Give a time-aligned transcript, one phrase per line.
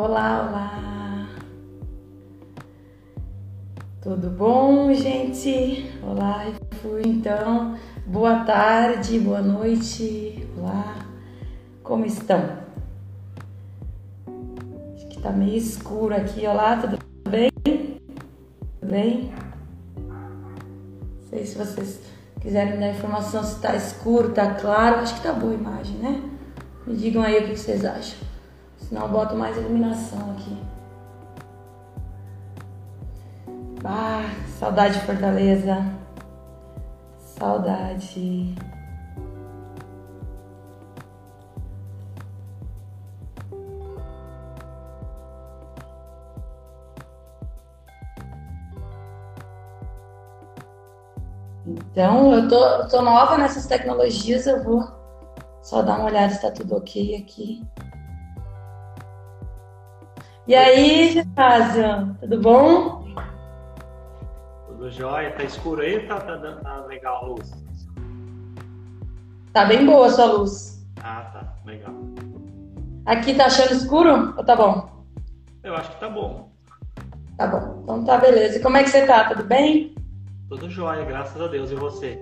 [0.00, 1.28] Olá, olá!
[4.00, 5.90] Tudo bom, gente?
[6.00, 6.44] Olá,
[6.80, 7.76] fui então.
[8.06, 10.48] Boa tarde, boa noite.
[10.56, 11.04] Olá,
[11.82, 12.60] como estão?
[14.94, 16.46] Acho que tá meio escuro aqui.
[16.46, 16.96] Olá, tudo
[17.28, 17.50] bem?
[17.64, 19.32] Tudo bem?
[19.96, 22.00] Não sei se vocês
[22.40, 25.00] quiserem me dar informação se tá escuro, tá claro.
[25.00, 26.22] Acho que tá boa a imagem, né?
[26.86, 28.27] Me digam aí o que vocês acham.
[28.88, 30.56] Senão eu boto mais iluminação aqui.
[33.84, 35.84] Ah, saudade de Fortaleza.
[37.18, 38.54] Saudade.
[51.66, 54.88] Então, eu tô, eu tô nova nessas tecnologias, eu vou
[55.62, 57.62] só dar uma olhada se tá tudo ok aqui.
[60.48, 63.04] E aí, Gervásio, tudo bom?
[64.66, 65.30] Tudo jóia?
[65.32, 67.52] Tá escuro aí ou tá, tá, tá legal a luz?
[69.52, 70.88] Tá bem boa a sua luz.
[71.02, 71.52] Ah, tá.
[71.66, 71.92] Legal.
[73.04, 75.04] Aqui tá achando escuro ou tá bom?
[75.62, 76.50] Eu acho que tá bom.
[77.36, 77.80] Tá bom.
[77.82, 78.56] Então tá beleza.
[78.56, 79.28] E como é que você tá?
[79.28, 79.94] Tudo bem?
[80.48, 81.70] Tudo jóia, graças a Deus.
[81.70, 82.18] E você?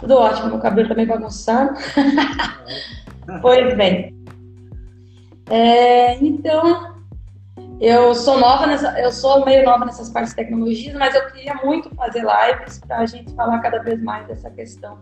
[0.00, 0.48] Tudo ótimo.
[0.48, 1.78] Meu cabelo tá meio bagunçado.
[3.40, 4.17] pois bem.
[5.50, 6.94] É, então,
[7.80, 11.54] eu sou nova nessa, eu sou meio nova nessas partes de tecnologias, mas eu queria
[11.54, 14.98] muito fazer lives para a gente falar cada vez mais dessa questão,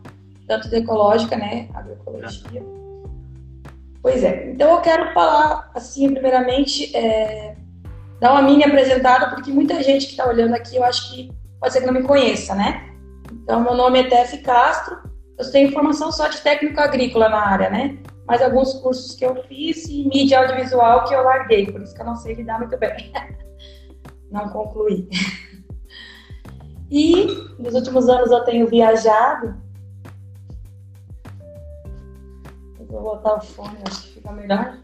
[0.47, 2.63] tanto de ecológica, né, agroecologia.
[4.03, 7.57] Pois é, então eu quero falar, assim, primeiramente, é,
[8.21, 11.73] dar uma mini apresentada, porque muita gente que está olhando aqui, eu acho que pode
[11.73, 12.89] ser que não me conheça, né?
[13.33, 14.99] Então, meu nome é Tef Castro,
[15.39, 17.99] eu tenho formação só de técnico agrícola na área, né?
[18.27, 22.03] Mas alguns cursos que eu fiz e mídia audiovisual que eu larguei, por isso que
[22.03, 23.13] eu não sei lidar muito bem.
[24.31, 25.09] não concluí.
[26.91, 27.27] E
[27.59, 29.57] nos últimos anos eu tenho viajado.
[32.79, 34.79] Eu vou botar o fone, acho que fica melhor.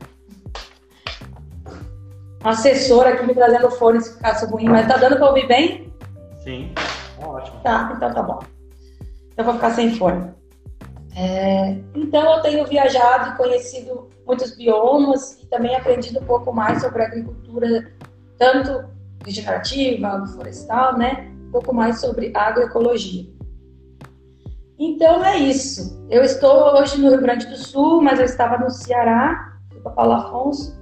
[2.41, 5.47] Uma assessora aqui me trazendo o fone se ficasse ruim, mas tá dando para ouvir
[5.47, 5.93] bem?
[6.43, 7.61] Sim, tá ótimo.
[7.61, 8.41] Tá, então tá bom.
[9.33, 10.42] Então eu vou ficar sem fone.
[11.15, 16.81] É, então, eu tenho viajado e conhecido muitos biomas e também aprendido um pouco mais
[16.81, 17.93] sobre a agricultura,
[18.39, 18.89] tanto
[19.25, 21.31] regenerativa, agroflorestal, né?
[21.49, 23.27] Um pouco mais sobre agroecologia.
[24.79, 26.03] Então, é isso.
[26.11, 29.93] Eu estou hoje no Rio Grande do Sul, mas eu estava no Ceará, fui para
[29.93, 30.81] Paulo Afonso,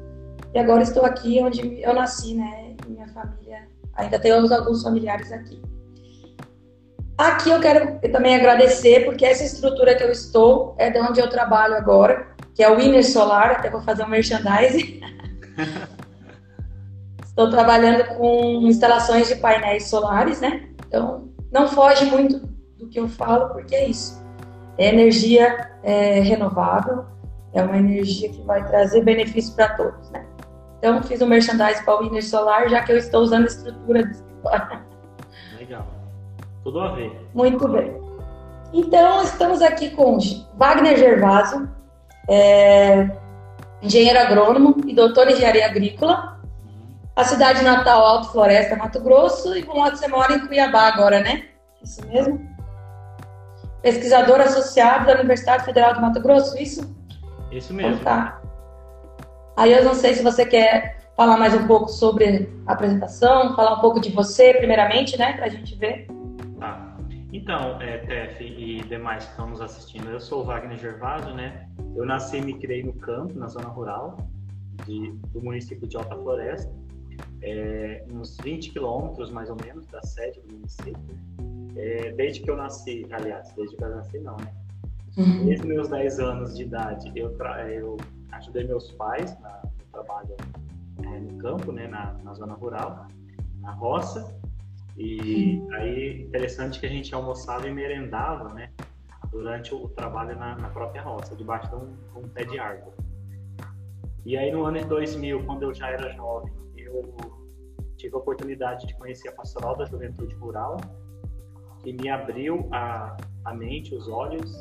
[0.55, 2.77] e agora estou aqui onde eu nasci, né?
[2.89, 5.61] Minha família, ainda tenho alguns familiares aqui.
[7.21, 11.29] Aqui eu quero também agradecer, porque essa estrutura que eu estou é de onde eu
[11.29, 15.03] trabalho agora, que é o Winner Solar, até vou fazer um merchandising.
[17.23, 20.71] estou trabalhando com instalações de painéis solares, né?
[20.89, 22.39] Então, não foge muito
[22.79, 24.25] do que eu falo, porque é isso.
[24.79, 27.05] É energia é, renovável,
[27.53, 30.25] é uma energia que vai trazer benefício para todos, né?
[30.79, 34.07] Então, fiz um merchandising para o Winner Solar, já que eu estou usando a estrutura
[34.07, 34.81] do escritório.
[36.63, 37.29] Tudo a ver.
[37.35, 38.01] Muito bem.
[38.73, 40.19] Então, estamos aqui com
[40.57, 41.69] Wagner Gervaso,
[42.29, 43.11] é,
[43.83, 46.39] engenheiro agrônomo e doutor em engenharia agrícola.
[47.17, 49.57] A cidade natal, Alto Floresta, Mato Grosso.
[49.57, 51.47] E bom, você mora em Cuiabá agora, né?
[51.83, 52.49] Isso mesmo?
[53.83, 56.97] Pesquisador associado da Universidade Federal de Mato Grosso, isso?
[57.51, 57.95] Isso mesmo.
[57.95, 58.41] Então, tá.
[59.57, 63.75] Aí eu não sei se você quer falar mais um pouco sobre a apresentação, falar
[63.75, 65.33] um pouco de você, primeiramente, né?
[65.33, 66.07] Pra gente ver.
[67.41, 71.67] Então, é, Tef e demais que estão nos assistindo, eu sou o Wagner Gervásio, né?
[71.97, 74.19] Eu nasci e me criei no campo, na zona rural
[74.85, 76.71] de, do município de Alta Floresta,
[77.41, 81.19] é, uns 20 quilômetros mais ou menos da sede do município.
[81.77, 84.53] É, desde que eu nasci, aliás, desde que eu nasci não, né?
[85.17, 85.47] Uhum.
[85.47, 87.35] Desde meus 10 anos de idade, eu,
[87.71, 87.97] eu
[88.33, 90.37] ajudei meus pais na, no trabalho
[91.03, 91.89] é, no campo, né?
[91.89, 93.07] Na, na zona rural,
[93.61, 94.39] na roça.
[94.97, 98.71] E aí, interessante que a gente almoçava e merendava, né?
[99.31, 102.97] Durante o trabalho na, na própria roça, debaixo de um, um, pé de árvore.
[104.25, 107.17] E aí, no ano de 2000, quando eu já era jovem, eu
[107.97, 110.79] tive a oportunidade de conhecer a Pastoral da Juventude Rural,
[111.83, 114.53] que me abriu a, a mente, os olhos,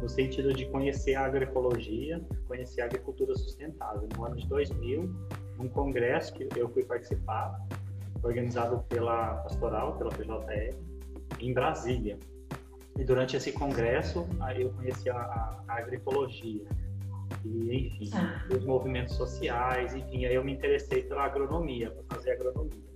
[0.00, 4.08] no sentido de conhecer a agroecologia, conhecer a agricultura sustentável.
[4.16, 5.08] No ano de 2000,
[5.58, 7.56] um congresso que eu fui participar,
[8.22, 10.74] organizado pela Pastoral, pela PJR,
[11.40, 12.18] em Brasília.
[12.98, 16.64] E durante esse congresso, aí eu conheci a, a, agroecologia.
[17.44, 18.44] e enfim, ah.
[18.54, 22.92] os movimentos sociais, enfim, aí eu me interessei pela agronomia, para fazer agronomia.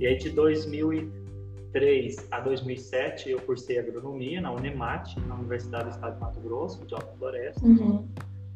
[0.00, 6.14] E aí de 2003 a 2007 eu cursei agronomia na Unemat, na Universidade do Estado
[6.14, 7.64] de Mato Grosso, de Alta Floresta.
[7.64, 8.08] Uhum.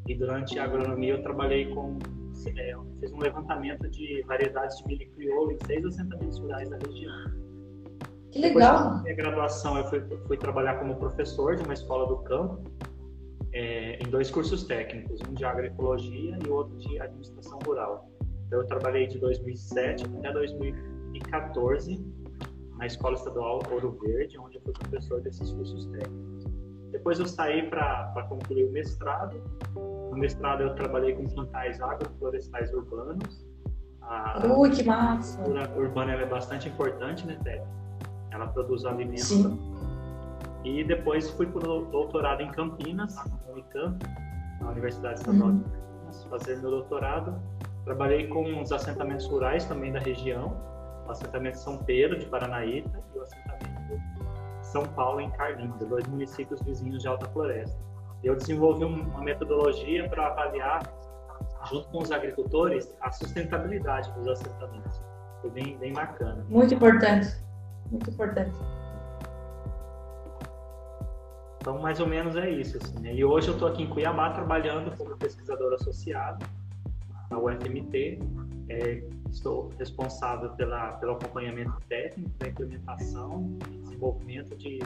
[0.06, 1.98] E durante a agronomia eu trabalhei com
[2.46, 7.12] é, fiz um levantamento de variedades de milho crioulo em seis assentamentos rurais da região.
[8.30, 8.72] Que legal!
[8.72, 12.62] Depois da minha graduação eu fui, fui trabalhar como professor de uma escola do campo
[13.52, 18.10] é, em dois cursos técnicos, um de agroecologia e outro de administração rural.
[18.46, 22.04] Então, eu trabalhei de 2007 até 2014
[22.76, 26.44] na Escola Estadual Ouro Verde, onde eu fui professor desses cursos técnicos.
[26.90, 29.42] Depois eu saí para concluir o mestrado.
[30.12, 33.46] No mestrado eu trabalhei com plantais agroflorestais urbanos.
[34.02, 35.40] A Ui, que massa!
[35.42, 37.64] A urbana é bastante importante, né, Té?
[38.30, 39.58] Ela produz alimentos Sim.
[40.64, 43.16] E depois fui para o doutorado em Campinas,
[43.46, 44.04] no Unicamp,
[44.60, 45.58] na Universidade Estadual uhum.
[45.58, 47.34] de Campinas, fazer meu doutorado.
[47.86, 50.54] Trabalhei com os assentamentos rurais também da região,
[51.06, 54.02] o assentamento São Pedro, de Paranaíta, e o assentamento
[54.60, 57.91] São Paulo, em Carlinhos, dois municípios vizinhos de Alta Floresta.
[58.22, 60.82] Eu desenvolvi uma metodologia para avaliar,
[61.68, 65.00] junto com os agricultores, a sustentabilidade dos assentamentos.
[65.40, 66.44] Foi bem, bem bacana.
[66.48, 67.28] Muito importante,
[67.90, 68.56] muito importante.
[71.62, 72.76] Então, mais ou menos é isso.
[72.76, 73.14] Assim, né?
[73.14, 76.44] E hoje eu estou aqui em Cuiabá trabalhando como pesquisador associado
[77.30, 78.18] na UFMT.
[78.68, 84.80] É, estou responsável pela, pelo acompanhamento técnico, da implementação e desenvolvimento de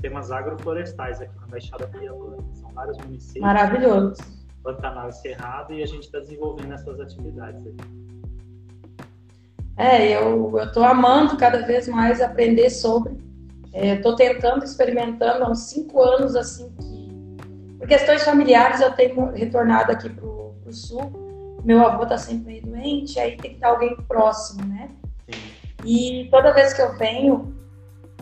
[0.00, 2.38] sistemas agroflorestais aqui na Baixada Cuiabana.
[2.54, 3.44] São vários municípios.
[3.44, 4.22] Maravilhoso.
[4.62, 8.00] Pantanal e Cerrado e a gente está desenvolvendo essas atividades aqui.
[9.76, 13.18] É, eu estou amando cada vez mais aprender sobre
[13.72, 17.78] Estou é, tentando, experimentando há uns cinco anos, assim, que...
[17.78, 21.60] Por questões familiares, eu tenho retornado aqui para o sul.
[21.64, 24.90] Meu avô está sempre meio doente, aí tem que estar alguém próximo, né?
[25.84, 27.59] E toda vez que eu venho,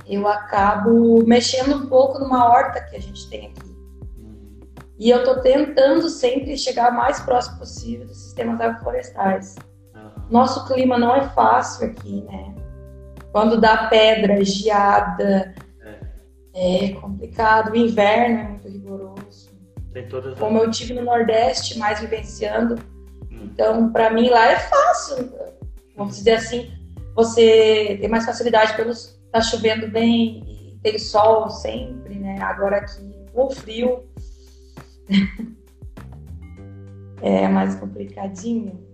[0.08, 3.68] eu acabo mexendo um pouco numa horta que a gente tem aqui.
[4.98, 9.54] E eu estou tentando sempre chegar mais próximo possível dos sistemas agroflorestais.
[10.28, 12.54] Nosso clima não é fácil aqui, né?
[13.30, 15.54] Quando dá pedra, geada,
[16.52, 17.70] é, é complicado.
[17.70, 19.50] O inverno é muito rigoroso.
[20.38, 22.74] Como eu tive no Nordeste, mais vivenciando.
[23.30, 23.50] Hum.
[23.52, 25.32] Então, para mim lá é fácil.
[25.96, 26.70] Vamos dizer assim,
[27.14, 32.40] você tem mais facilidade pelos tá chovendo bem e tem sol sempre, né?
[32.40, 34.04] Agora aqui o frio
[37.22, 38.86] é mais complicadinho.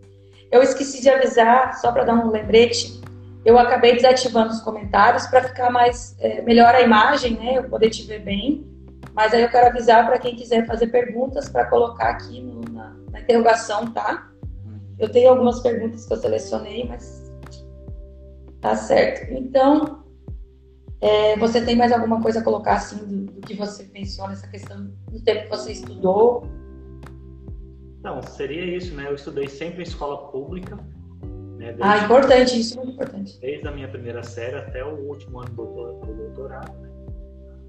[0.50, 3.00] Eu esqueci de avisar, só para dar um lembrete,
[3.44, 7.58] eu acabei desativando os comentários para ficar mais é, melhor a imagem, né?
[7.58, 8.66] Eu poder te ver bem.
[9.12, 12.96] Mas aí eu quero avisar para quem quiser fazer perguntas para colocar aqui no, na,
[13.12, 14.28] na, interrogação, tá?
[14.98, 17.32] Eu tenho algumas perguntas que eu selecionei, mas
[18.60, 19.32] tá certo.
[19.32, 20.03] Então,
[21.04, 24.48] é, você tem mais alguma coisa a colocar assim do, do, que você pensou nessa
[24.48, 26.48] questão do tempo que você estudou?
[28.02, 29.08] Não, seria isso, né?
[29.08, 31.72] Eu estudei sempre em escola pública, né?
[31.72, 33.38] Desde, ah, importante, isso é muito importante.
[33.38, 36.72] Desde a minha primeira série até o último ano do doutorado.
[36.80, 36.90] Né?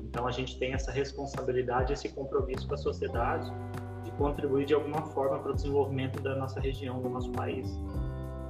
[0.04, 3.52] Então a gente tem essa responsabilidade, esse compromisso com a sociedade
[4.06, 7.68] de contribuir de alguma forma para o desenvolvimento da nossa região, do nosso país.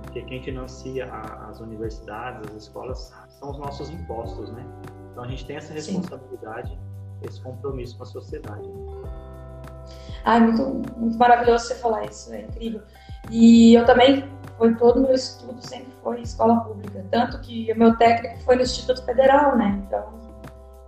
[0.04, 1.06] Porque quem financia
[1.50, 4.66] as universidades, as escolas, são os nossos impostos, né?
[5.12, 6.78] Então a gente tem essa responsabilidade, Sim.
[7.24, 8.70] esse compromisso com a sociedade.
[10.24, 12.82] Ah, muito, muito maravilhoso você falar isso, é incrível.
[13.30, 14.28] E eu também
[14.58, 18.56] foi todo o meu estudo sempre foi escola pública, tanto que o meu técnico foi
[18.56, 19.84] no Instituto Federal, né?
[19.86, 20.04] Então,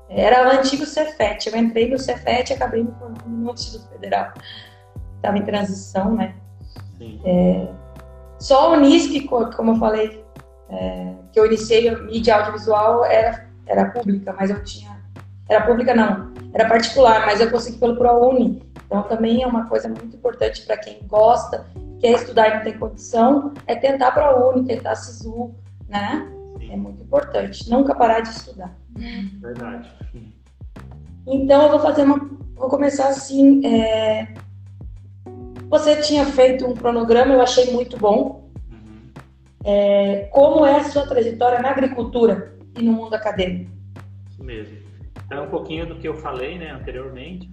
[0.10, 1.50] era o antigo Cefet.
[1.50, 4.32] Eu entrei no Cefet e acabei me formando no Instituto Federal.
[5.16, 6.36] Estava em transição, né?
[7.26, 7.68] É,
[8.40, 10.24] só o Unisc, como eu falei,
[10.70, 14.98] é, que eu iniciei a mídia audiovisual era, era pública, mas eu tinha.
[15.50, 18.64] Era pública, não, era particular, mas eu consegui pelo ProUni.
[18.86, 21.66] Então também é uma coisa muito importante para quem gosta
[22.00, 25.54] quer estudar e não tem condição, é tentar para a Uni, tentar SISU,
[25.88, 26.28] né?
[26.70, 27.70] É muito importante.
[27.70, 28.76] Nunca parar de estudar.
[29.40, 29.90] Verdade.
[31.26, 32.18] Então eu vou fazer uma.
[32.56, 33.66] Vou começar assim.
[33.66, 34.34] É...
[35.70, 38.47] Você tinha feito um cronograma, eu achei muito bom.
[39.68, 40.30] É...
[40.32, 43.70] Como é a sua trajetória na agricultura e no mundo acadêmico?
[44.30, 44.78] Isso mesmo.
[45.26, 47.52] Então, um pouquinho do que eu falei né, anteriormente.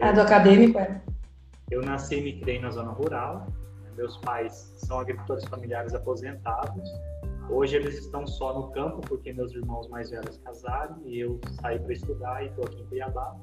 [0.00, 1.00] Ah, do acadêmico, é.
[1.70, 3.46] Eu nasci e me criei na zona rural,
[3.96, 6.90] meus pais são agricultores familiares aposentados.
[7.48, 11.78] Hoje eles estão só no campo porque meus irmãos mais velhos casaram e eu saí
[11.78, 13.36] para estudar e estou aqui em Cuiabá.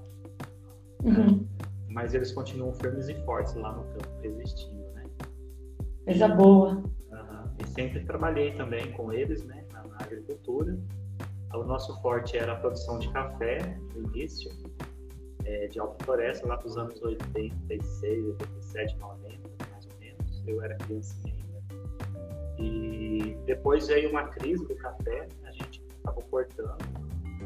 [1.03, 1.48] Uhum.
[1.89, 5.03] mas eles continuam firmes e fortes lá no campo, existindo, né?
[6.06, 6.84] Coisa boa.
[7.62, 10.77] E sempre trabalhei também com eles, né, na, na, agricultura.
[11.53, 14.51] O nosso forte era a produção de café no início,
[15.46, 20.44] é, de alta floresta, lá para os anos 86, 87, 90, mais ou menos.
[20.48, 21.41] Eu era criança ainda.
[22.58, 26.77] E depois veio uma crise do café, a gente acabou cortando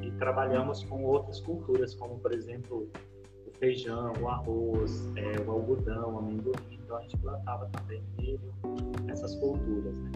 [0.01, 2.89] e trabalhamos com outras culturas, como por exemplo
[3.65, 6.53] feijão, o arroz, é, o algodão, o amendoim.
[6.72, 8.39] Então a gente plantava também milho,
[9.10, 10.12] essas culturas, né?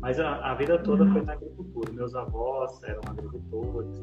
[0.00, 1.92] Mas a, a vida toda foi na agricultura.
[1.92, 4.00] Meus avós eram agricultores,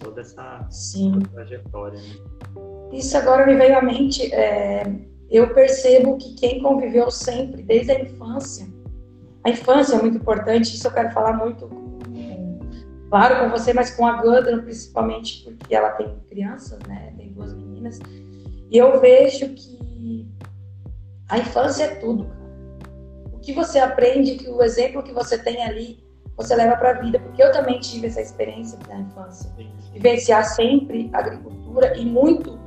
[0.00, 1.18] toda essa Sim.
[1.32, 2.90] trajetória, né?
[2.92, 4.32] Isso agora me veio à mente.
[4.32, 4.84] É,
[5.30, 8.66] eu percebo que quem conviveu sempre, desde a infância,
[9.44, 11.68] a infância é muito importante, isso eu quero falar muito
[13.12, 17.11] claro, com você, mas com a Gudrun principalmente, porque ela tem crianças, né?
[17.82, 17.98] Meninas.
[18.70, 19.72] E eu vejo que
[21.28, 22.42] a infância é tudo, cara.
[23.32, 26.02] O que você aprende, que o exemplo que você tem ali,
[26.36, 27.18] você leva para a vida.
[27.18, 29.50] Porque eu também tive essa experiência na infância.
[29.92, 32.58] Vivenciar sempre agricultura e muito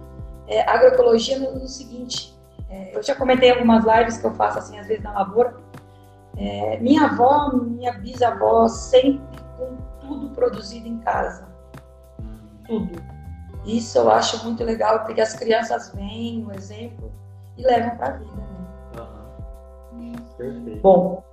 [0.48, 2.36] é, agroecologia no, no seguinte.
[2.69, 5.55] É, eu já comentei algumas lives que eu faço assim, às vezes na lavoura.
[6.38, 11.48] É, minha avó, minha bisavó sempre com tudo produzido em casa.
[12.67, 13.14] Tudo.
[13.65, 17.12] Isso eu acho muito legal, porque as crianças veem o exemplo
[17.57, 18.31] e levam para a vida.
[18.31, 18.55] Né?
[19.93, 20.15] Uhum.
[20.38, 20.81] Perfeito.
[20.81, 21.24] Bom,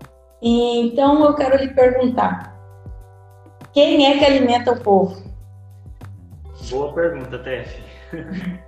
[0.41, 2.57] então eu quero lhe perguntar:
[3.73, 5.23] quem é que alimenta o povo?
[6.71, 7.83] Boa pergunta, Tef.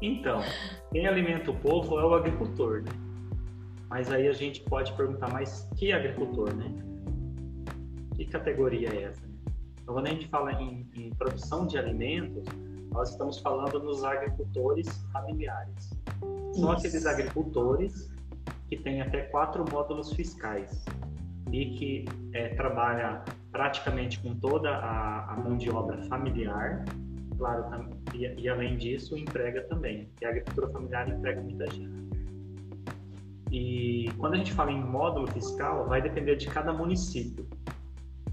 [0.00, 0.40] então,
[0.92, 2.92] quem alimenta o povo é o agricultor, né?
[3.88, 6.70] Mas aí a gente pode perguntar, mas que agricultor, né?
[8.14, 9.26] Que categoria é essa?
[9.82, 12.44] Então, quando a gente fala em, em produção de alimentos,
[12.92, 15.90] nós estamos falando nos agricultores familiares.
[16.52, 18.12] São aqueles agricultores
[18.68, 20.84] que têm até quatro módulos fiscais
[21.52, 22.04] e que
[22.34, 26.84] é, trabalha praticamente com toda a, a, mão de obra familiar,
[27.36, 27.64] claro,
[28.14, 32.08] e, e, além disso emprega também, e a agricultura familiar emprega muita gente.
[33.50, 37.46] E quando a gente fala em módulo fiscal, vai depender de cada município.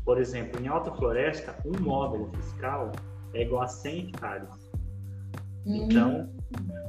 [0.04, 2.92] Por exemplo, em Alta Floresta, um módulo fiscal
[3.36, 4.50] é igual a 100 hectares.
[5.66, 5.76] Hum.
[5.76, 6.30] Então,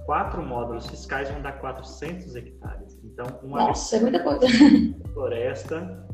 [0.05, 2.99] quatro módulos fiscais vão dar 400 hectares.
[3.05, 4.47] Então, uma Nossa, é muita coisa.
[5.13, 6.07] floresta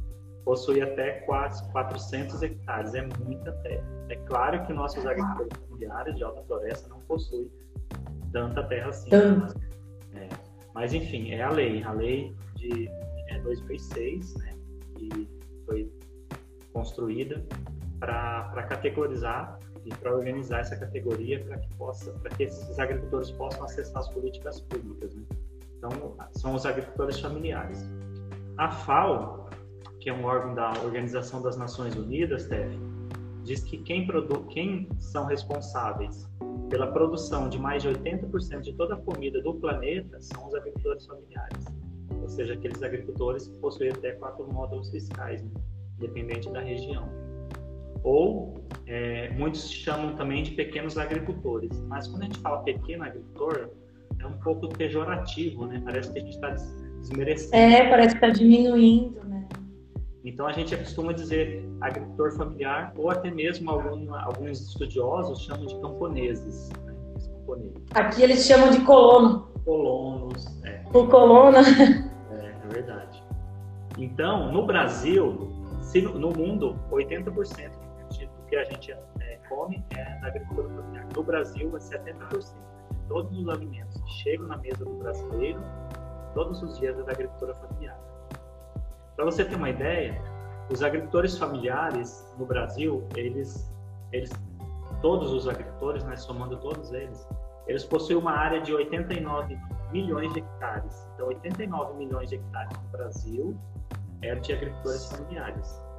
[0.45, 2.95] possui até 400 hectares.
[2.95, 3.85] É muita terra.
[4.09, 7.51] É claro que nossos agricultores familiares de Alta Floresta não possuem
[8.33, 9.11] tanta terra assim.
[9.11, 9.55] Tanto.
[10.15, 10.29] É.
[10.75, 11.83] Mas, enfim, é a lei.
[11.83, 12.89] A lei de
[13.29, 14.55] é, 2006, né?
[14.99, 15.29] E
[15.67, 15.93] foi
[16.73, 17.45] construída
[18.01, 23.65] para categorizar e para organizar essa categoria para que possa, para que esses agricultores possam
[23.65, 25.15] acessar as políticas públicas.
[25.15, 25.23] Né?
[25.79, 27.85] Então, são os agricultores familiares.
[28.57, 29.49] A FAO,
[30.01, 32.79] que é um órgão da Organização das Nações Unidas, TEF,
[33.43, 36.29] diz que quem, produ quem são responsáveis
[36.71, 41.05] pela produção de mais de 80% de toda a comida do planeta são os agricultores
[41.07, 41.65] familiares,
[42.21, 45.43] ou seja, aqueles agricultores que possuem até quatro módulos fiscais.
[45.43, 45.51] Né?
[46.03, 47.09] dependente da região.
[48.03, 48.62] Ou
[48.93, 53.71] é, muitos chamam também de pequenos agricultores, mas quando a gente fala pequeno agricultor,
[54.21, 55.81] é um pouco pejorativo, né?
[55.83, 56.51] Parece que a gente está
[57.01, 57.57] desmerecendo.
[57.57, 59.49] É, parece que está diminuindo, né?
[60.23, 65.81] Então a gente costuma dizer agricultor familiar, ou até mesmo algum, alguns estudiosos chamam de
[65.81, 66.69] camponeses.
[66.85, 66.95] Né?
[67.95, 69.49] Aqui eles chamam de colono.
[69.65, 70.83] Colonos, é.
[70.93, 71.57] O colono.
[71.57, 73.23] É, é verdade.
[73.97, 77.82] Então, no Brasil, se no, no mundo 80% do
[78.53, 81.07] que a gente é, come é da agricultura familiar.
[81.17, 82.55] No Brasil é 70%
[82.91, 85.59] de todos os alimentos que chegam na mesa do brasileiro
[86.35, 87.99] todos os dias é da agricultura familiar.
[89.17, 90.21] Para você ter uma ideia,
[90.71, 93.73] os agricultores familiares no Brasil, eles,
[94.13, 94.31] eles
[95.01, 97.27] todos os agricultores, né, somando todos eles,
[97.67, 99.59] eles possuem uma área de 89
[99.91, 101.09] milhões de hectares.
[101.15, 103.57] Então, 89 milhões de hectares no Brasil
[104.21, 105.92] é de agricultores familiares.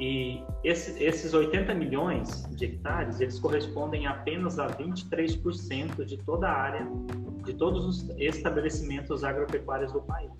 [0.00, 6.52] E esse, esses 80 milhões de hectares, eles correspondem apenas a 23% de toda a
[6.52, 6.88] área,
[7.44, 10.32] de todos os estabelecimentos agropecuários do país.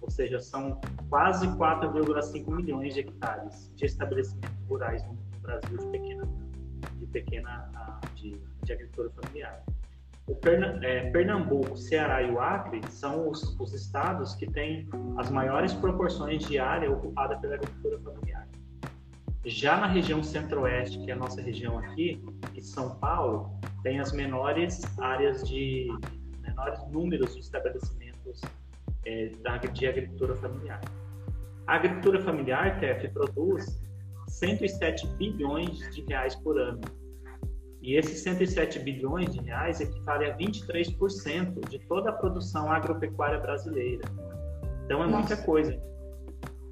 [0.00, 6.28] Ou seja, são quase 4,5 milhões de hectares de estabelecimentos rurais no Brasil de pequena,
[6.94, 9.64] de, pequena ah, de, de agricultura familiar.
[10.28, 10.38] O
[10.82, 16.46] é, Pernambuco, Ceará e o Acre são os, os estados que têm as maiores proporções
[16.46, 18.43] de área ocupada pela agricultura familiar.
[19.44, 22.22] Já na região centro-oeste, que é a nossa região aqui,
[22.54, 23.50] e São Paulo,
[23.82, 25.88] tem as menores áreas de,
[26.56, 28.40] maiores números de estabelecimentos
[29.04, 29.30] é,
[29.72, 30.80] de agricultura familiar.
[31.66, 33.82] A agricultura familiar, TF, produz
[34.28, 36.80] 107 bilhões de reais por ano.
[37.82, 44.04] E esses 107 bilhões de reais equivale a 23% de toda a produção agropecuária brasileira.
[44.84, 45.18] Então é Nossa.
[45.18, 45.93] muita coisa.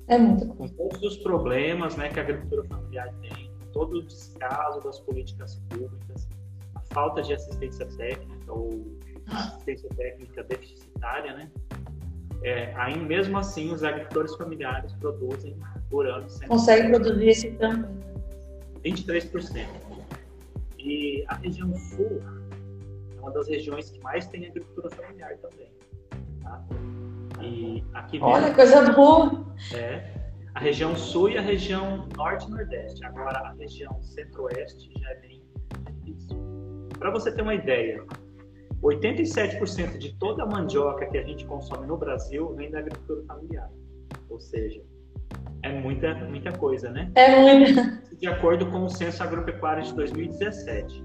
[0.08, 0.74] É muita coisa.
[0.74, 5.56] Com todos os problemas né, que a agricultura familiar tem, todo o descaso das políticas
[5.68, 6.28] públicas,
[6.74, 11.50] a falta de assistência técnica ou assistência técnica deficitária, né?
[12.44, 15.56] É, aí mesmo assim os agricultores familiares produzem
[15.88, 16.26] por ano.
[16.48, 17.88] Consegue produzir esse tanto?
[18.84, 19.66] 23%.
[20.78, 22.20] E a região sul
[23.16, 25.70] é uma das regiões que mais tem agricultura familiar também.
[27.42, 29.44] E aqui Olha, coisa boa!
[29.74, 30.12] É,
[30.54, 33.04] a região sul e a região norte e nordeste.
[33.04, 35.42] Agora, a região centro-oeste já é bem
[36.04, 36.36] difícil.
[36.98, 38.04] Para você ter uma ideia,
[38.82, 43.70] 87% de toda a mandioca que a gente consome no Brasil vem da agricultura familiar.
[44.28, 44.82] Ou seja,
[45.62, 47.10] é muita, muita coisa, né?
[47.14, 48.02] É muita.
[48.18, 51.04] De acordo com o Censo Agropecuário de 2017.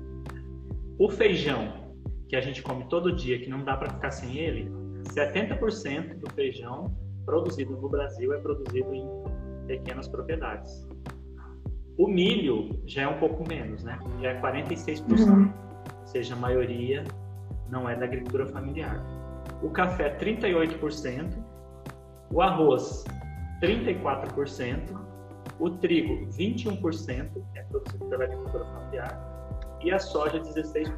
[0.99, 1.93] O feijão,
[2.27, 4.71] que a gente come todo dia, que não dá para ficar sem ele,
[5.03, 9.05] 70% do feijão produzido no Brasil é produzido em
[9.67, 10.87] pequenas propriedades.
[11.97, 13.99] O milho já é um pouco menos, né?
[14.21, 15.27] Já é 46%.
[15.27, 15.51] Uhum.
[16.01, 17.03] Ou seja, a maioria
[17.69, 19.03] não é da agricultura familiar.
[19.61, 21.43] O café, 38%.
[22.31, 23.03] O arroz,
[23.61, 25.07] 34%.
[25.59, 29.77] O trigo, 21%, que é produzido pela agricultura familiar.
[29.83, 30.97] E a soja, 16%.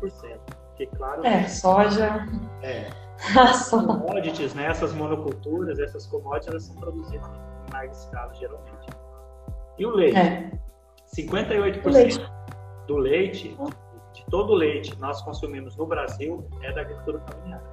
[0.67, 1.25] Porque, claro.
[1.25, 2.27] É, soja.
[2.61, 2.89] É.
[3.37, 4.65] As commodities, né?
[4.65, 8.87] Essas monoculturas, essas commodities, elas são produzidas em larga escala, geralmente.
[9.77, 10.17] E o leite?
[10.17, 10.51] É.
[11.15, 12.19] 58% o leite.
[12.87, 13.57] do leite,
[14.13, 17.63] de todo o leite que nós consumimos no Brasil, é da agricultura familiar.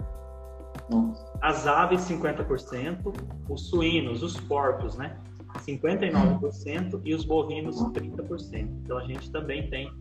[0.91, 1.33] Nossa.
[1.43, 3.13] As aves, 50%,
[3.49, 5.17] os suínos, os porcos, né?
[5.59, 8.69] 59% e os bovinos, 30%.
[8.85, 9.93] Então a gente também tem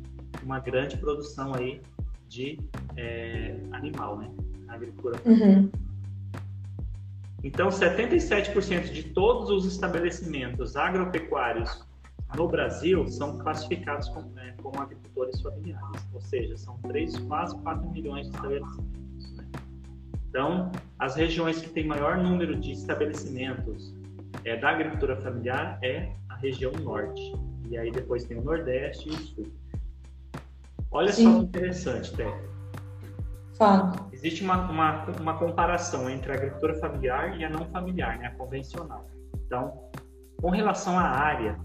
[0.43, 1.81] uma grande produção aí
[2.27, 2.59] de
[2.97, 4.29] é, animal, né?
[4.75, 5.19] Agricultura.
[5.25, 5.69] Uhum.
[7.43, 11.85] Então, 77% de todos os estabelecimentos agropecuários
[12.35, 17.87] no Brasil são classificados como, né, como agricultores familiares, ou seja, são 3, quase 4
[17.91, 19.33] milhões de estabelecimentos.
[19.33, 19.45] Né?
[20.27, 23.93] Então, as regiões que têm maior número de estabelecimentos
[24.43, 27.21] é, da agricultura familiar é a região norte,
[27.69, 29.47] e aí depois tem o nordeste e o sul.
[30.89, 31.23] Olha Sim.
[31.23, 32.54] só que interessante, Té.
[33.57, 33.93] Fala.
[34.11, 38.31] Existe uma, uma, uma comparação entre a agricultura familiar e a não familiar, né, a
[38.31, 39.07] convencional.
[39.45, 39.89] Então,
[40.41, 41.57] com relação à área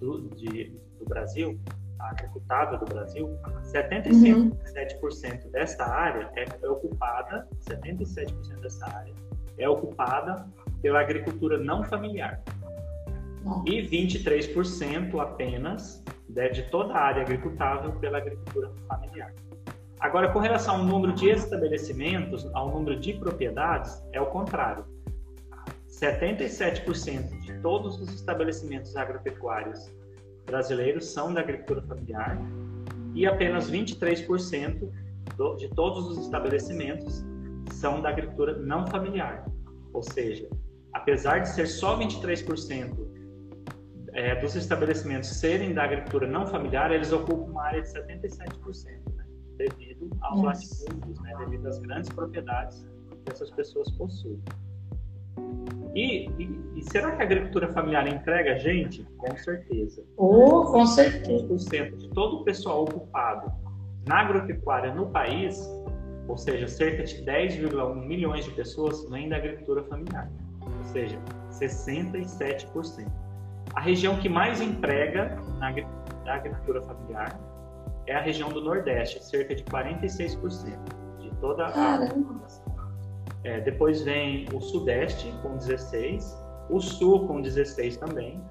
[0.00, 1.58] do, de, do Brasil,
[1.98, 3.28] a agricultada do Brasil,
[3.72, 5.50] 77% uhum.
[5.50, 9.12] desta área é, é ocupada, 77% dessa área
[9.58, 10.46] é ocupada
[10.80, 12.40] pela agricultura não familiar.
[13.66, 19.32] E 23% apenas né, de toda a área agricultável pela agricultura familiar.
[20.00, 24.84] Agora, com relação ao número de estabelecimentos, ao número de propriedades, é o contrário.
[25.88, 29.90] 77% de todos os estabelecimentos agropecuários
[30.46, 32.38] brasileiros são da agricultura familiar
[33.14, 34.88] e apenas 23%
[35.56, 37.24] de todos os estabelecimentos
[37.72, 39.44] são da agricultura não familiar.
[39.92, 40.48] Ou seja,
[40.92, 42.96] apesar de ser só 23%
[44.12, 49.17] é, dos estabelecimentos serem da agricultura não familiar, eles ocupam uma área de 77%
[49.58, 52.86] devido aos latifúndios, né, devido às grandes propriedades
[53.24, 54.40] que essas pessoas possuem.
[55.94, 59.02] E, e, e, será que a agricultura familiar entrega gente?
[59.16, 60.04] Com certeza.
[60.16, 61.46] Oh, com certeza.
[61.48, 63.50] 100% de todo o pessoal ocupado
[64.06, 65.58] na agropecuária no país,
[66.28, 70.30] ou seja, cerca de 10,1 milhões de pessoas, vem da agricultura familiar.
[70.60, 71.18] Ou seja,
[71.50, 73.10] 67%.
[73.74, 77.47] A região que mais emprega na agricultura familiar
[78.08, 80.78] é a região do Nordeste, cerca de 46%
[81.18, 82.64] de toda a população.
[83.44, 86.22] É, depois vem o Sudeste, com 16%,
[86.70, 88.42] o Sul, com 16% também.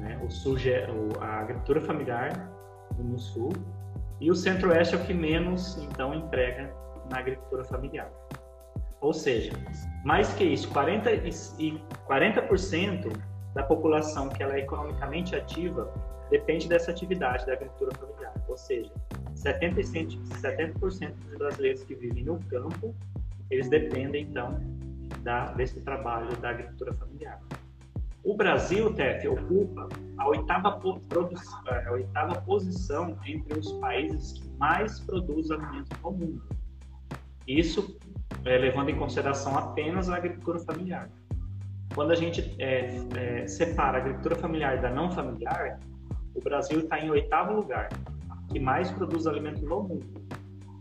[0.00, 0.18] Né?
[0.24, 0.56] O Sul,
[1.20, 2.50] a agricultura familiar
[2.98, 3.52] no Sul.
[4.20, 6.72] E o Centro-Oeste é o que menos, então, emprega
[7.10, 8.10] na agricultura familiar.
[9.00, 9.52] Ou seja,
[10.04, 12.42] mais que isso, 40%, e 40
[13.54, 15.92] da população que ela é economicamente ativa
[16.32, 18.32] depende dessa atividade da agricultura familiar.
[18.48, 18.90] Ou seja,
[19.36, 20.98] 70%, 70 dos
[21.36, 22.94] brasileiros que vivem no campo,
[23.50, 24.58] eles dependem, então,
[25.22, 27.38] da, desse trabalho da agricultura familiar.
[28.24, 35.56] O Brasil, TEF, ocupa a oitava, a oitava posição entre os países que mais produzem
[35.58, 36.42] alimentos no mundo.
[37.46, 37.98] Isso
[38.44, 41.10] é, levando em consideração apenas a agricultura familiar.
[41.94, 45.78] Quando a gente é, é, separa a agricultura familiar da não familiar,
[46.34, 47.88] o Brasil está em oitavo lugar,
[48.50, 50.06] que mais produz alimento no mundo.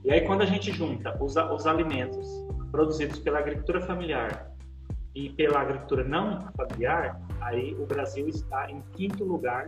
[0.04, 2.28] E aí, quando a gente junta os, os alimentos
[2.72, 4.52] produzidos pela agricultura familiar
[5.14, 9.68] e pela agricultura não familiar, aí o Brasil está em quinto lugar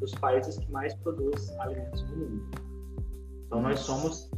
[0.00, 2.50] dos países que mais produz alimentos no mundo.
[3.46, 4.30] Então, nós somos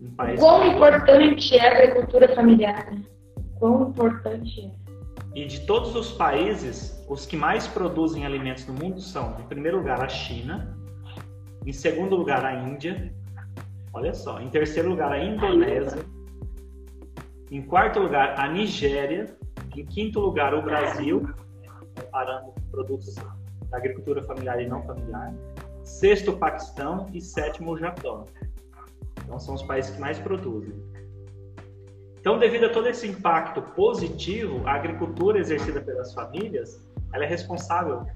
[0.00, 0.40] um país.
[0.40, 2.90] Quão importante é a agricultura familiar?
[2.90, 3.02] Né?
[3.58, 4.87] Quão importante é?
[5.38, 9.76] E de todos os países, os que mais produzem alimentos no mundo são, em primeiro
[9.78, 10.76] lugar, a China,
[11.64, 13.14] em segundo lugar, a Índia,
[13.92, 16.04] olha só, em terceiro lugar, a Indonésia,
[17.52, 19.32] em quarto lugar, a Nigéria,
[19.76, 21.22] em quinto lugar, o Brasil,
[21.94, 25.32] comparando produtos da agricultura familiar e não familiar,
[25.84, 28.24] sexto, o Paquistão e sétimo, o Japão.
[29.22, 30.74] Então, são os países que mais produzem.
[32.20, 38.06] Então, devido a todo esse impacto positivo, a agricultura exercida pelas famílias, ela é responsável,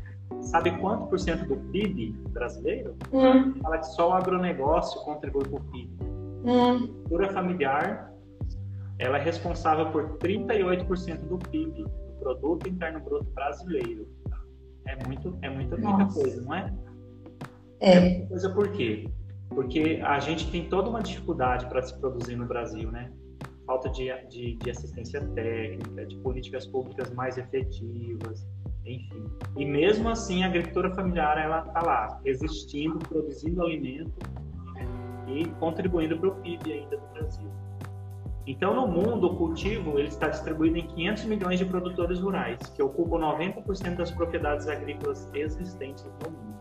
[0.40, 2.96] sabe quanto por cento do PIB brasileiro?
[3.12, 3.54] Hum.
[3.60, 5.98] Fala que só o agronegócio contribui para o PIB.
[6.44, 6.72] Hum.
[6.72, 8.12] A agricultura familiar,
[8.98, 14.08] ela é responsável por 38% do PIB, do Produto Interno Bruto Brasileiro.
[14.86, 16.72] É muito, é muita, muita coisa, não é?
[17.80, 17.96] É.
[17.96, 19.08] é muita coisa por quê?
[19.48, 23.12] Porque a gente tem toda uma dificuldade para se produzir no Brasil, né?
[23.66, 28.46] Falta de, de, de, assistência técnica, de políticas públicas mais efetivas,
[28.84, 29.24] enfim.
[29.56, 34.12] E mesmo assim, a agricultura familiar ela está lá, existindo, produzindo alimento
[35.28, 37.50] e contribuindo para o PIB ainda do Brasil.
[38.44, 42.82] Então, no mundo, o cultivo ele está distribuído em 500 milhões de produtores rurais, que
[42.82, 46.52] ocupam 90% das propriedades agrícolas existentes no mundo.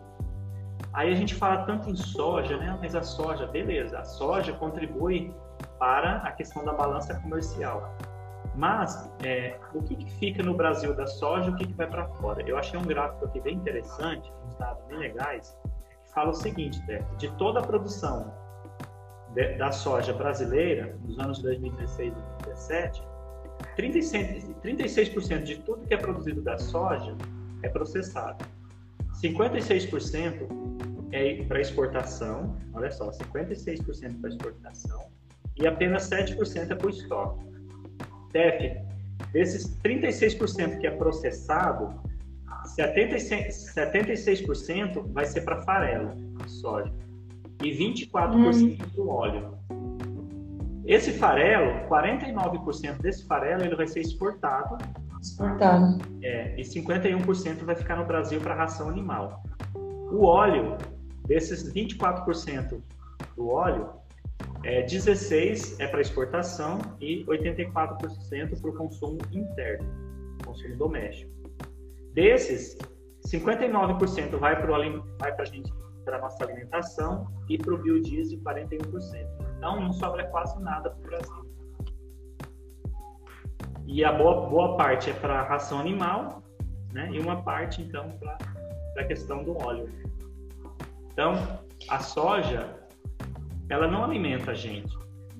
[0.93, 2.77] Aí a gente fala tanto em soja, né?
[2.79, 5.33] Mas a soja, beleza, a soja contribui
[5.81, 7.97] para a questão da balança comercial.
[8.53, 11.87] Mas é, o que, que, fica no Brasil da soja e o que, que vai
[11.87, 12.43] para fora?
[12.47, 15.57] Eu achei um gráfico aqui bem interessante, uns dados bem legais,
[16.05, 16.79] que fala o seguinte,
[17.17, 18.31] de toda a produção
[19.33, 22.15] de, da soja brasileira, nos anos 2016 e
[22.45, 23.03] 2017,
[23.75, 27.15] 36%, 36% de tudo que é produzido da soja
[27.63, 28.45] é processado.
[29.19, 30.47] 56%
[31.11, 35.09] é para exportação, olha só, 56% para exportação,
[35.61, 37.45] e apenas 7% é para o estoque.
[38.31, 38.77] TEF,
[39.31, 41.93] desses 36% que é processado,
[42.77, 46.11] 76%, 76% vai ser para farelo,
[46.47, 46.91] soja,
[47.61, 48.77] e 24% hum.
[48.77, 49.57] para o óleo.
[50.85, 54.77] Esse farelo, 49% desse farelo, ele vai ser exportado.
[55.21, 55.99] Exportado.
[56.23, 59.43] É, e 51% vai ficar no Brasil para ração animal.
[59.75, 60.77] O óleo,
[61.27, 62.81] desses 24%
[63.37, 64.00] do óleo,
[64.63, 69.87] é, 16 é para exportação e 84% para o consumo interno,
[70.45, 71.31] consumo doméstico.
[72.13, 72.77] Desses,
[73.27, 74.71] 59% vai para
[75.17, 75.71] para gente
[76.03, 79.27] para nossa alimentação e para o biodiesel 41%.
[79.57, 81.51] Então não sobra quase nada para o Brasil.
[83.85, 86.43] E a boa, boa parte é para ração animal,
[86.91, 87.09] né?
[87.11, 89.89] E uma parte então para a questão do óleo.
[91.11, 91.33] Então
[91.87, 92.80] a soja
[93.71, 94.97] ela não alimenta a gente,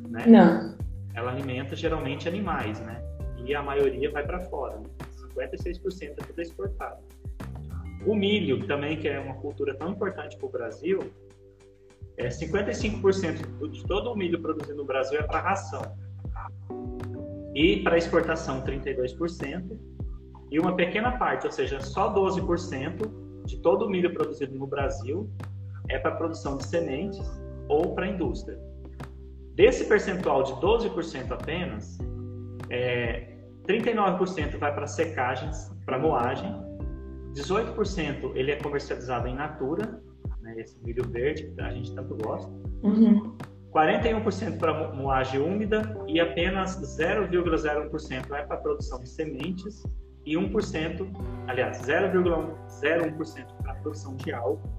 [0.09, 0.23] né?
[0.25, 0.75] Não.
[1.13, 3.03] Ela alimenta geralmente animais, né?
[3.45, 4.77] E a maioria vai para fora.
[4.79, 4.85] Né?
[5.35, 7.01] 56% é tudo exportado.
[8.05, 10.99] O milho também, que é uma cultura tão importante para o Brasil,
[12.17, 15.81] é 55% de todo o milho produzido no Brasil é para ração.
[17.53, 19.77] E para exportação, 32%.
[20.49, 25.29] E uma pequena parte, ou seja, só 12% de todo o milho produzido no Brasil
[25.89, 27.41] é para produção de sementes
[27.71, 28.59] ou para a indústria.
[29.55, 31.97] Desse percentual de 12% apenas,
[32.69, 36.53] é, 39% vai para secagens, para moagem,
[37.33, 40.01] 18% ele é comercializado em natura,
[40.41, 42.51] né, esse milho verde que a gente tanto gosta,
[42.83, 43.37] uhum.
[43.73, 49.83] 41% para moagem úmida e apenas 0,01% vai para produção de sementes
[50.25, 51.07] e 1%,
[51.47, 54.69] aliás, 0,01% para produção de álcool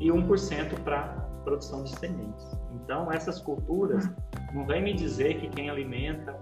[0.00, 2.58] e 1% para produção de sementes.
[2.74, 4.08] Então, essas culturas,
[4.52, 6.36] não vem me dizer que quem alimenta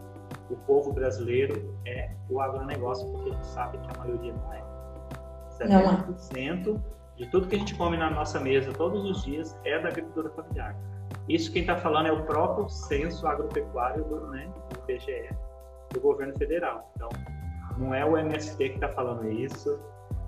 [0.50, 4.62] o povo brasileiro é o agronegócio, porque a gente sabe que a maioria não é.
[5.58, 6.80] 70%
[7.16, 10.30] de tudo que a gente come na nossa mesa todos os dias é da agricultura
[10.30, 10.76] familiar.
[11.28, 15.30] Isso quem está falando é o próprio censo agropecuário do, né, do IBGE,
[15.92, 16.90] do governo federal.
[16.96, 17.08] Então,
[17.78, 19.78] não é o MST que está falando isso,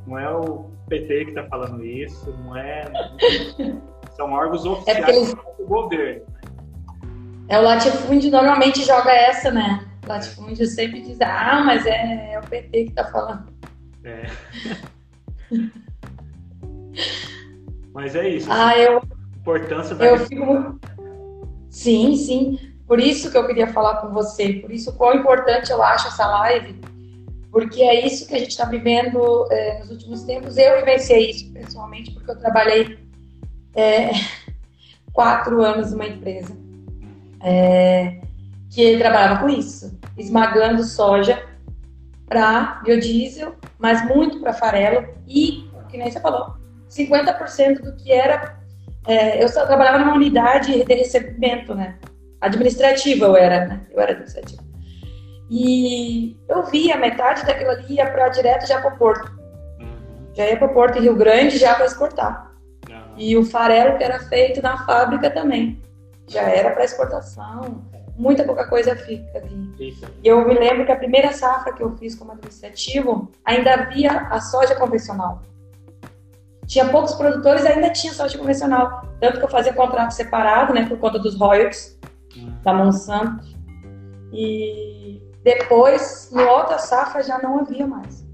[0.06, 2.84] não é o PT que está falando isso, não é.
[4.14, 6.22] São órgãos é oficiais é do governo.
[7.48, 9.86] É, o latifúndio normalmente joga essa, né?
[10.04, 13.52] O latifúndio sempre diz, ah, mas é, é o PT que tá falando.
[14.04, 14.26] É.
[17.92, 18.48] mas é isso.
[18.50, 19.02] Ah, eu.
[19.36, 20.06] Importância da.
[20.06, 20.80] Eu fico.
[21.68, 22.58] Sim, sim.
[22.86, 24.54] Por isso que eu queria falar com você.
[24.54, 26.80] Por isso, quão importante eu acho essa live.
[27.50, 30.56] Porque é isso que a gente está vivendo é, nos últimos tempos.
[30.56, 33.03] Eu vivenciei isso pessoalmente, porque eu trabalhei
[33.74, 34.10] é,
[35.12, 36.56] quatro anos numa empresa
[37.42, 38.20] é,
[38.70, 41.42] que trabalhava com isso, esmagando soja
[42.26, 46.54] para biodiesel, mas muito para farelo e, que nem você falou,
[46.88, 48.58] 50% do que era.
[49.06, 51.98] É, eu só trabalhava numa unidade de recebimento, né?
[52.40, 53.80] Administrativa eu era, né?
[53.90, 54.62] Eu era administrativa.
[55.50, 59.30] E eu via metade daquilo ali ia para direto já para o porto.
[59.78, 60.32] Uhum.
[60.34, 62.53] Já ia para o porto em Rio Grande já para exportar.
[63.16, 65.80] E o farelo que era feito na fábrica também
[66.26, 67.84] já era para exportação,
[68.16, 69.94] muita pouca coisa fica ali.
[70.22, 74.12] E eu me lembro que a primeira safra que eu fiz como administrativo ainda havia
[74.30, 75.42] a soja convencional.
[76.66, 79.06] Tinha poucos produtores, ainda tinha soja convencional.
[79.20, 81.98] Tanto que eu fazia contrato separado, né, por conta dos royalties
[82.62, 83.44] da Monsanto.
[84.32, 88.24] E depois, no outra safra, já não havia mais.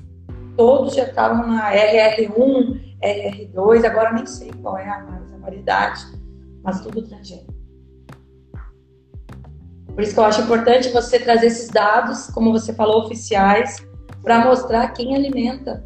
[0.56, 6.00] Todos já estavam na RR1, RR2, agora nem sei qual é a mais a variedade,
[6.62, 7.54] mas tudo transgênico.
[9.94, 13.84] Por isso que eu acho importante você trazer esses dados, como você falou, oficiais,
[14.22, 15.84] para mostrar quem alimenta.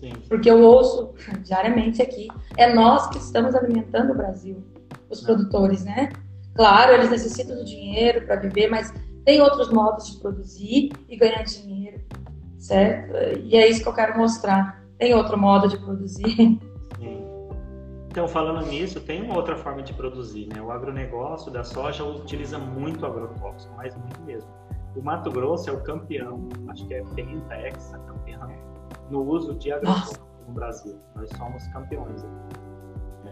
[0.00, 0.12] Sim.
[0.28, 4.64] Porque eu ouço diariamente aqui, é nós que estamos alimentando o Brasil,
[5.08, 6.10] os produtores, né?
[6.54, 8.92] Claro, eles necessitam do dinheiro para viver, mas
[9.24, 12.00] tem outros modos de produzir e ganhar dinheiro,
[12.58, 13.14] certo?
[13.44, 14.81] E é isso que eu quero mostrar.
[15.02, 16.60] Tem outro modo de produzir.
[18.06, 20.60] Então, falando nisso, tem uma outra forma de produzir, né?
[20.60, 24.48] O agronegócio da soja utiliza muito agrotóxico, mas muito mesmo.
[24.94, 28.48] O Mato Grosso é o campeão, acho que é penta, hexa campeão,
[29.10, 31.00] no uso de agrotóxico no Brasil.
[31.16, 32.24] Nós somos campeões.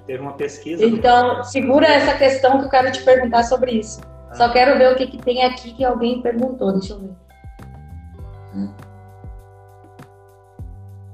[0.06, 0.83] Teve uma pesquisa.
[0.83, 1.44] Então, do...
[1.44, 4.00] segura essa questão que eu quero te perguntar sobre isso.
[4.30, 4.35] Ah.
[4.35, 6.72] Só quero ver o que, que tem aqui que alguém perguntou.
[6.72, 7.14] Deixa eu ver.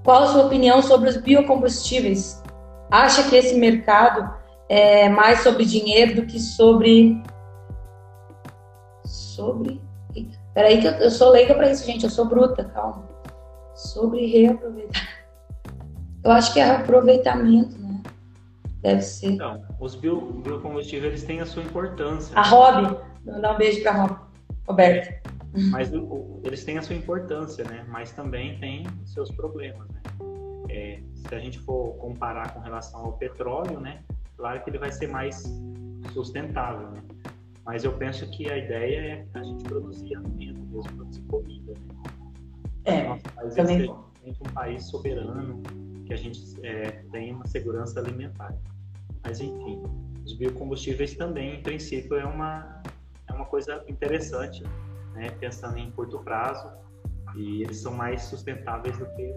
[0.06, 2.40] Qual a sua opinião sobre os biocombustíveis?
[2.90, 4.32] acha que esse mercado
[4.68, 7.20] é mais sobre dinheiro do que sobre.
[9.04, 9.80] Sobre.
[10.54, 12.04] Peraí, que eu, eu sou leiga para isso, gente.
[12.04, 13.04] Eu sou bruta, calma.
[13.74, 15.08] Sobre reaproveitar.
[16.22, 18.00] Eu acho que é aproveitamento, né?
[18.82, 19.32] Deve ser.
[19.32, 22.36] Então, os bio, biocombustíveis eles têm a sua importância.
[22.38, 24.16] A Rob, mandar um beijo para Rob,
[24.68, 25.36] Roberto.
[25.70, 27.87] Mas o, eles têm a sua importância, né?
[27.88, 30.02] Mas também tem seus problemas, né?
[30.68, 34.02] É, se a gente for comparar com relação ao petróleo, né,
[34.37, 35.44] claro que ele vai ser mais
[36.12, 37.02] sustentável, né?
[37.64, 41.96] Mas eu penso que a ideia é a gente produzir alimento, mesmo produzir comida, né?
[42.85, 43.90] É, Nosso país é também.
[43.90, 45.62] é um país soberano,
[46.06, 48.54] que a gente é, tem uma segurança alimentar.
[49.24, 49.82] Mas enfim,
[50.24, 52.82] os biocombustíveis também, em princípio, é uma,
[53.28, 54.62] é uma coisa interessante,
[55.16, 55.31] né?
[55.40, 56.70] Pensando em curto prazo,
[57.35, 59.35] e eles são mais sustentáveis do que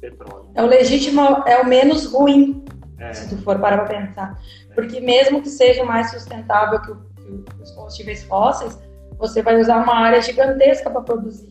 [0.00, 0.50] petróleo.
[0.54, 2.64] É o legítimo, é o menos ruim,
[2.98, 3.12] é.
[3.12, 4.40] se tu for parar para pensar.
[4.74, 8.78] Porque mesmo que seja mais sustentável que, o, que os combustíveis fósseis,
[9.18, 11.50] você vai usar uma área gigantesca para produzir.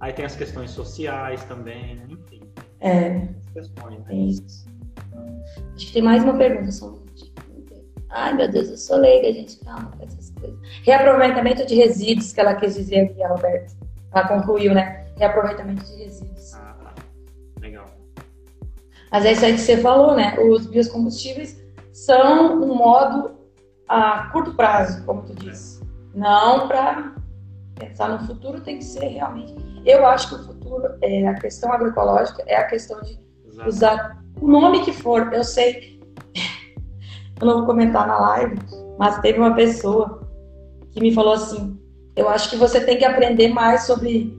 [0.00, 2.06] Aí tem as questões sociais também, né?
[2.10, 2.40] enfim.
[2.80, 3.28] É.
[3.52, 4.14] Questões, né?
[4.14, 4.68] Isso.
[5.74, 7.04] Acho que tem mais uma pergunta, só um
[8.10, 9.58] Ai, meu Deus, eu sou leiga, gente.
[9.64, 10.58] Calma com essas coisas.
[10.82, 13.74] Reaproveitamento de resíduos, que ela quis dizer aqui, a Roberta.
[14.14, 15.06] Ela concluiu, né?
[15.16, 16.56] Reaproveitamento de resíduos.
[19.10, 20.36] Mas é isso aí que você falou, né?
[20.38, 21.58] Os biocombustíveis
[21.92, 23.32] são um modo
[23.88, 25.82] a curto prazo, como tu disse.
[26.14, 27.14] Não para
[27.74, 29.54] pensar no futuro, tem que ser realmente.
[29.86, 33.68] Eu acho que o futuro, é, a questão agroecológica, é a questão de Exato.
[33.68, 35.32] usar o nome que for.
[35.32, 35.97] Eu sei,
[37.40, 38.56] eu não vou comentar na live,
[38.98, 40.20] mas teve uma pessoa
[40.90, 41.78] que me falou assim:
[42.16, 44.36] eu acho que você tem que aprender mais sobre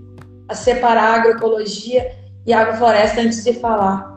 [0.47, 2.11] a separar a agroecologia
[2.45, 4.09] e a agrofloresta antes de falar.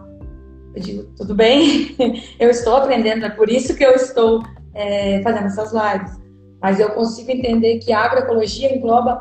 [0.75, 1.95] Eu digo, tudo bem,
[2.40, 4.42] eu estou aprendendo, é por isso que eu estou
[4.75, 6.21] é, fazendo essas lives.
[6.61, 9.18] Mas eu consigo entender que a agroecologia engloba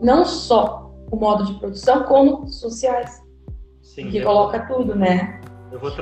[0.00, 3.22] não só o modo de produção, como sociais.
[3.82, 4.78] Sim, que coloca vou...
[4.78, 5.40] tudo, né?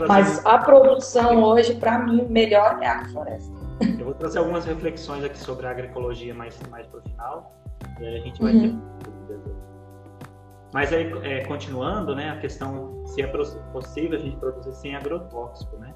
[0.09, 3.53] Mas a produção hoje, para mim, melhor é a agrofloresta.
[3.99, 7.53] Eu vou trazer algumas reflexões aqui sobre a agroecologia mais, mais para o final.
[8.01, 8.81] E aí a gente vai uhum.
[8.81, 8.93] ter
[10.73, 15.77] mas aí, é, continuando, né, a questão se é possível a gente produzir sem agrotóxico,
[15.77, 15.95] né?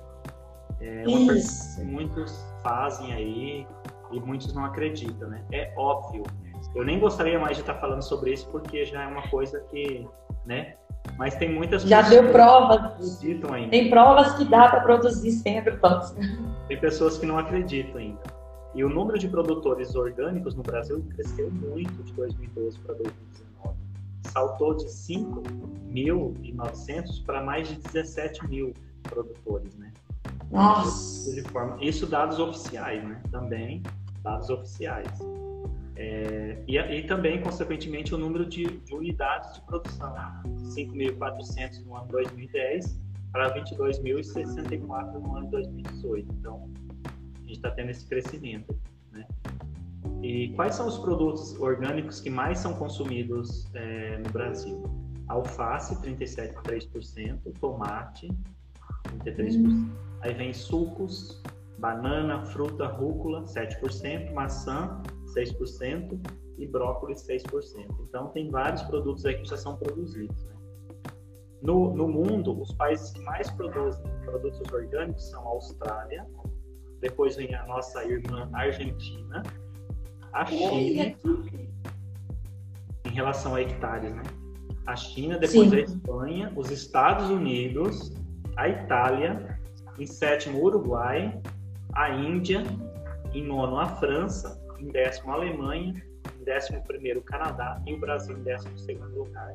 [0.81, 1.35] É uma pergunta
[1.77, 3.67] que muitos fazem aí,
[4.13, 5.43] e muitos não acreditam, né?
[5.51, 6.23] É óbvio.
[6.75, 10.07] Eu nem gostaria mais de estar falando sobre isso porque já é uma coisa que,
[10.45, 10.77] né?
[11.17, 13.23] Mas tem muitas já deu provas.
[13.53, 13.71] ainda.
[13.71, 16.21] Tem provas que dá para produzir sem agrotóxico.
[16.69, 18.21] Tem pessoas que não acreditam ainda.
[18.75, 23.75] E o número de produtores orgânicos no Brasil cresceu muito de 2012 para 2019.
[24.25, 29.91] Saltou de 5.900 para mais de 17 mil produtores, né?
[30.51, 31.35] Nossa!
[31.35, 33.19] De forma, isso dados oficiais, né?
[33.31, 33.83] Também
[34.23, 35.09] dados oficiais.
[35.97, 42.09] É, e, e, também, consequentemente, o número de, de unidades de produção, 5.400 no ano
[42.09, 43.01] 2010
[43.33, 46.33] para 22.064 no ano 2018.
[46.39, 46.71] Então,
[47.07, 48.79] a gente está tendo esse crescimento.
[49.11, 49.27] Né?
[50.23, 54.83] E quais são os produtos orgânicos que mais são consumidos é, no Brasil?
[55.29, 58.29] Alface, 37,3%, tomate,
[59.25, 59.67] 33%.
[59.67, 59.91] Hum.
[60.21, 61.43] Aí vem sucos,
[61.79, 65.03] banana, fruta, rúcula, 7%, maçã,
[65.37, 66.19] 6%
[66.59, 67.45] e brócolis 6%.
[68.09, 70.45] Então, tem vários produtos aí que já são produzidos.
[70.45, 70.53] Né?
[71.63, 76.27] No, no mundo, os países que mais produzem produtos orgânicos são a Austrália,
[77.01, 79.43] depois vem a nossa irmã Argentina,
[80.33, 81.17] a China,
[83.05, 84.23] em relação a hectares, né?
[84.87, 85.77] A China, depois Sim.
[85.77, 88.13] a Espanha, os Estados Unidos,
[88.57, 89.59] a Itália,
[89.99, 91.41] em sétimo Uruguai,
[91.93, 92.63] a Índia,
[93.33, 95.95] em nono a França, em décimo a Alemanha,
[96.41, 99.55] em décimo primeiro o Canadá e o Brasil em décimo segundo lugar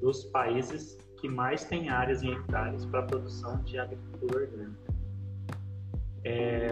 [0.00, 4.94] dos países que mais têm áreas em hectares para a produção de agricultura orgânica.
[6.24, 6.68] É,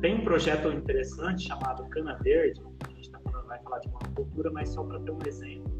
[0.00, 4.50] tem um projeto interessante chamado Cana Verde, a gente tá falando, vai falar de monocultura,
[4.50, 5.72] mas só para ter um exemplo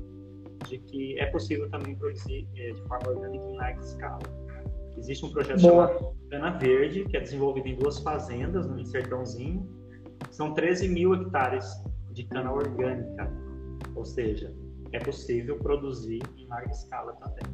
[0.66, 4.20] de que é possível também produzir é, de forma orgânica em larga escala.
[4.96, 5.88] Existe um projeto Boa.
[5.88, 9.68] chamado Cana Verde, que é desenvolvido em duas fazendas, no Sertãozinho.
[10.32, 13.30] São 13 mil hectares de cana orgânica,
[13.94, 14.52] ou seja,
[14.92, 17.44] é possível produzir em larga escala também.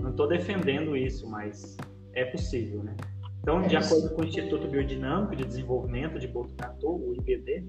[0.00, 1.76] Não estou defendendo isso, mas
[2.14, 2.96] é possível, né?
[3.40, 7.64] Então, de acordo com o Instituto Biodinâmico de Desenvolvimento de Botucatu, o IBD,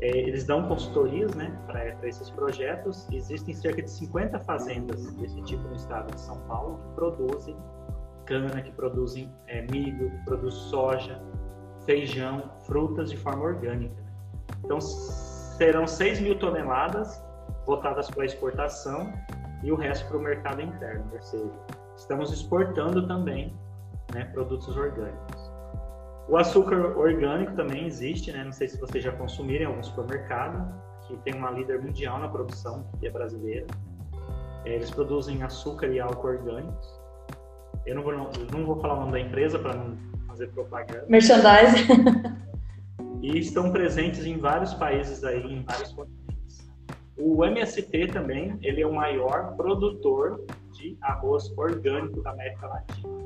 [0.00, 3.08] é, eles dão consultorias né, para esses projetos.
[3.10, 7.56] Existem cerca de 50 fazendas desse tipo no estado de São Paulo que produzem
[8.26, 11.22] cana, que produzem é, milho, que produzem soja,
[11.84, 13.94] feijão, frutas de forma orgânica.
[13.94, 14.10] Né?
[14.64, 17.22] Então, serão 6 mil toneladas
[17.66, 19.12] votadas para exportação
[19.62, 21.04] e o resto para o mercado interno.
[21.12, 21.50] Ou seja,
[21.96, 23.54] estamos exportando também
[24.14, 25.50] né, produtos orgânicos.
[26.28, 28.44] O açúcar orgânico também existe, né?
[28.44, 30.72] não sei se vocês já consumiram em algum supermercado,
[31.06, 33.66] que tem uma líder mundial na produção, que é brasileira.
[34.64, 37.00] É, eles produzem açúcar e álcool orgânicos.
[37.84, 39.96] Eu não vou, não, vou falar o nome da empresa para não
[40.30, 41.04] fazer propaganda.
[41.08, 42.40] Merchandising.
[43.22, 46.66] E estão presentes em vários países aí, em vários continentes.
[47.18, 53.20] O MST também, ele é o maior produtor de arroz orgânico da América Latina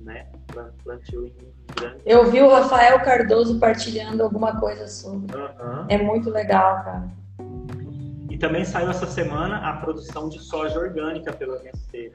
[0.00, 0.26] né?
[0.82, 1.34] Plantio em
[1.74, 2.02] grande.
[2.04, 5.34] Eu vi o Rafael Cardoso partilhando alguma coisa sobre.
[5.34, 5.86] Uhum.
[5.88, 7.08] É muito legal, cara.
[8.28, 12.12] E também saiu essa semana a produção de soja orgânica pelo MST.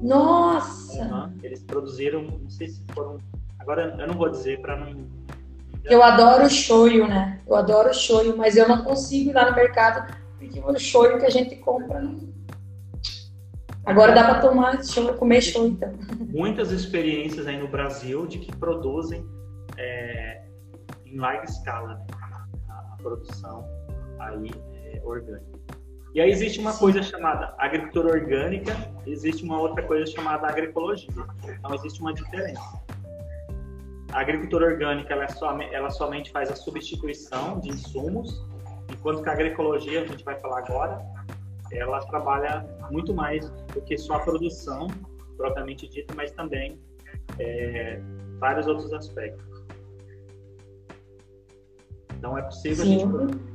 [0.00, 1.02] Nossa!
[1.04, 1.38] Uhum.
[1.42, 3.18] Eles produziram, não sei se foram.
[3.58, 5.06] Agora eu não vou dizer para não.
[5.84, 7.40] Eu adoro o shoyu, né?
[7.46, 11.18] Eu adoro o shoyu, mas eu não consigo ir lá no mercado porque o shoyu
[11.18, 12.30] que a gente compra não
[13.84, 15.92] Agora dá para tomar show, comer show então.
[16.28, 19.26] Muitas experiências aí no Brasil de que produzem
[19.76, 20.44] é,
[21.06, 22.06] em larga escala né,
[22.68, 23.64] a, a, produção
[24.18, 25.58] aí é, orgânica.
[26.12, 28.74] E aí existe uma coisa chamada agricultura orgânica,
[29.06, 31.08] existe uma outra coisa chamada agroecologia.
[31.44, 32.82] Então existe uma diferença.
[34.12, 38.44] A agricultura orgânica ela, é somente, ela somente faz a substituição de insumos,
[38.90, 41.00] enquanto que a agroecologia, a gente vai falar agora,
[41.70, 44.88] ela trabalha muito mais do que só a produção
[45.36, 46.80] propriamente dita, mas também
[47.38, 48.00] é,
[48.40, 49.46] vários outros aspectos.
[52.18, 52.96] Então é possível Sim.
[52.96, 53.49] a gente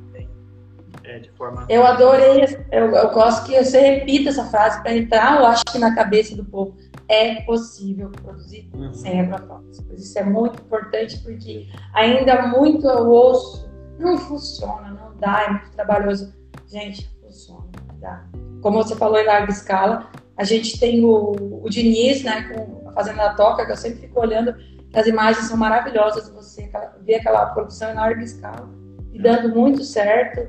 [1.08, 1.66] é, de forma.
[1.70, 5.78] Eu adorei, eu, eu gosto que você repita essa frase para entrar, eu acho que
[5.78, 6.76] na cabeça do povo.
[7.08, 8.91] É possível produzir uhum.
[8.91, 10.01] sem agrotóxicos.
[10.01, 15.70] Isso é muito importante porque ainda muito o osso não funciona, não dá, é muito
[15.70, 16.34] trabalhoso.
[16.66, 17.66] Gente, funciona
[18.01, 18.26] Tá?
[18.62, 22.93] Como você falou em larga escala, a gente tem o, o Diniz, né, com a
[22.93, 24.56] Fazenda da Toca, que eu sempre fico olhando,
[24.93, 26.70] as imagens são maravilhosas, você
[27.01, 28.68] vê aquela produção em larga escala
[29.16, 30.47] e dando muito certo.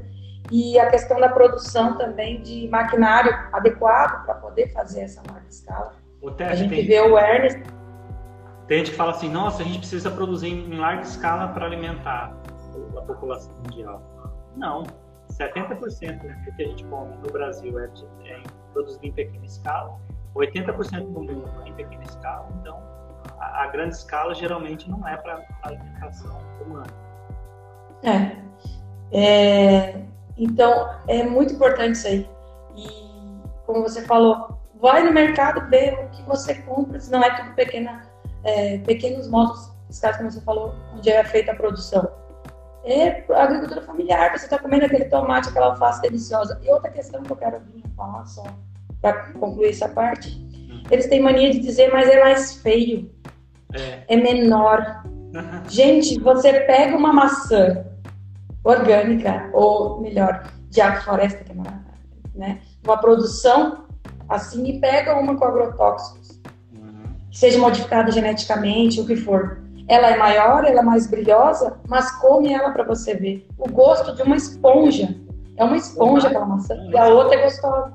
[0.50, 5.94] E a questão da produção também de maquinário adequado para poder fazer essa larga escala.
[6.38, 7.62] a gente vê o Ernest.
[8.68, 12.32] Tem gente que fala assim, nossa, a gente precisa produzir em larga escala para alimentar
[12.96, 14.02] a população mundial.
[14.56, 14.84] Não,
[15.32, 17.90] 70% do que a gente come no Brasil é,
[18.24, 18.42] é
[18.72, 19.98] produzido em pequena escala,
[20.34, 22.82] 80% do mundo é em pequena escala, então
[23.38, 26.92] a, a grande escala geralmente não é para alimentação humana.
[28.02, 28.36] É.
[29.12, 30.06] é.
[30.36, 32.28] Então, é muito importante isso aí.
[32.76, 32.88] E,
[33.64, 37.54] como você falou, vai no mercado ver o que você compra, se não é tudo
[37.54, 38.06] pequena,
[38.44, 42.08] é, pequenos modos fiscais, como você falou, onde é feita a produção.
[42.84, 46.60] É agricultura familiar, você está comendo aquele tomate, aquela alface deliciosa.
[46.62, 48.44] E outra questão que eu quero vir falar só,
[49.00, 50.30] para concluir essa parte,
[50.70, 50.82] hum.
[50.90, 53.10] eles têm mania de dizer, mas é mais feio,
[53.74, 55.02] é, é menor.
[55.68, 57.84] Gente, você pega uma maçã
[58.66, 61.84] orgânica, ou melhor, de agrofloresta, que é uma,
[62.34, 63.86] né, uma produção
[64.28, 66.40] assim, e pega uma com agrotóxicos,
[66.72, 67.04] uhum.
[67.30, 69.62] que seja modificada geneticamente, o que for.
[69.88, 73.46] Ela é maior, ela é mais brilhosa, mas come ela para você ver.
[73.56, 75.14] O gosto de uma esponja.
[75.56, 76.74] É uma esponja aquela maçã.
[76.90, 77.94] E a outra é gostosa.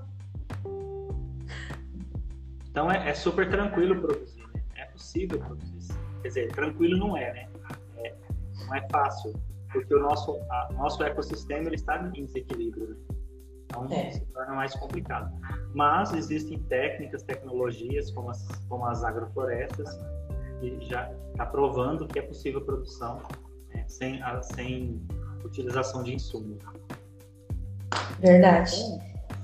[2.69, 4.61] Então é, é super tranquilo produzir, né?
[4.77, 5.93] É possível produzir.
[6.21, 7.47] Quer dizer, tranquilo não é, né?
[7.97, 8.13] É,
[8.65, 9.33] não é fácil,
[9.71, 12.89] porque o nosso, a, nosso ecossistema ele está em desequilíbrio.
[12.89, 12.95] Né?
[13.65, 14.11] Então é.
[14.11, 15.31] se torna mais complicado.
[15.73, 19.89] Mas existem técnicas, tecnologias como as, como as agroflorestas
[20.59, 23.21] que já está provando que é possível produção
[23.73, 25.01] né, sem, a, sem
[25.43, 26.61] utilização de insumos.
[28.19, 28.75] Verdade.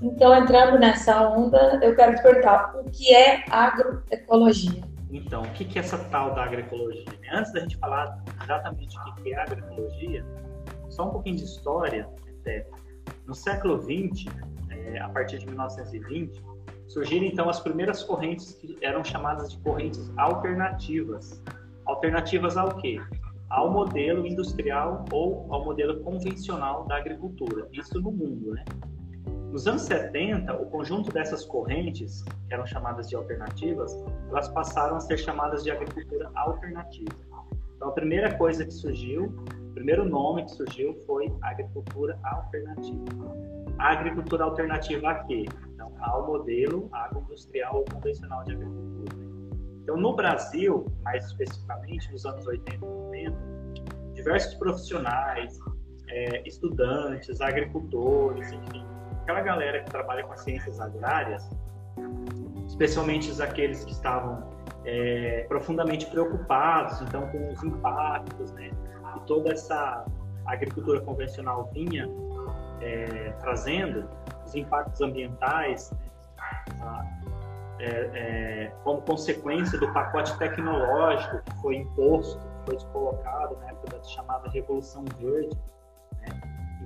[0.00, 4.87] Então, entrando nessa onda, eu quero te perguntar, o que é agroecologia?
[5.10, 7.04] Então, o que é essa tal da agroecologia?
[7.20, 7.28] Né?
[7.32, 10.24] Antes da gente falar exatamente o que é agroecologia,
[10.90, 12.08] só um pouquinho de história.
[12.40, 12.66] Até.
[13.26, 14.26] No século XX,
[14.70, 16.42] é, a partir de 1920,
[16.86, 21.42] surgiram então as primeiras correntes que eram chamadas de correntes alternativas.
[21.86, 23.00] Alternativas ao quê?
[23.48, 27.66] Ao modelo industrial ou ao modelo convencional da agricultura.
[27.72, 28.64] Isso no mundo, né?
[29.50, 33.92] Nos anos 70, o conjunto dessas correntes, que eram chamadas de alternativas,
[34.28, 37.16] elas passaram a ser chamadas de agricultura alternativa.
[37.74, 39.24] Então, a primeira coisa que surgiu,
[39.70, 43.36] o primeiro nome que surgiu foi agricultura alternativa.
[43.78, 45.46] A agricultura alternativa a quê?
[45.72, 49.16] Então, ao modelo agroindustrial ou convencional de agricultura.
[49.82, 53.38] Então, no Brasil, mais especificamente nos anos 80 e 90,
[54.12, 55.58] diversos profissionais,
[56.08, 58.84] é, estudantes, agricultores, enfim,
[59.28, 61.50] aquela galera que trabalha com as ciências agrárias,
[62.66, 64.42] especialmente aqueles que estavam
[64.86, 68.70] é, profundamente preocupados, então, com os impactos, né,
[69.12, 70.06] que toda essa
[70.46, 72.08] agricultura convencional vinha
[72.80, 74.08] é, trazendo,
[74.46, 77.28] os impactos ambientais, né,
[77.80, 83.98] é, é, como consequência do pacote tecnológico que foi imposto, que foi colocado na época
[83.98, 85.54] da chamada Revolução Verde.
[86.18, 86.28] Né?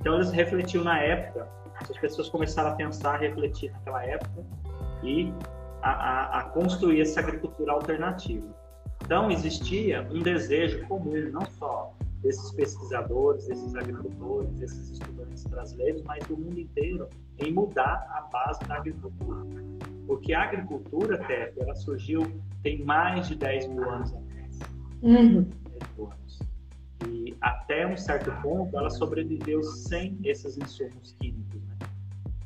[0.00, 4.44] Então, eles refletiam na época as pessoas começaram a pensar, a refletir naquela época
[5.02, 5.32] e
[5.82, 8.46] a, a, a construir essa agricultura alternativa.
[9.04, 16.24] Então, existia um desejo comum, não só desses pesquisadores, desses agricultores, desses estudantes brasileiros, mas
[16.26, 17.08] do mundo inteiro,
[17.38, 19.40] em mudar a base da agricultura.
[20.06, 22.22] Porque a agricultura, Tef, ela surgiu
[22.62, 24.58] tem mais de 10 mil anos atrás.
[25.02, 25.46] Uhum.
[25.98, 26.41] anos.
[27.08, 31.62] E até um certo ponto, ela sobreviveu sem esses insumos químicos.
[31.62, 31.76] Né?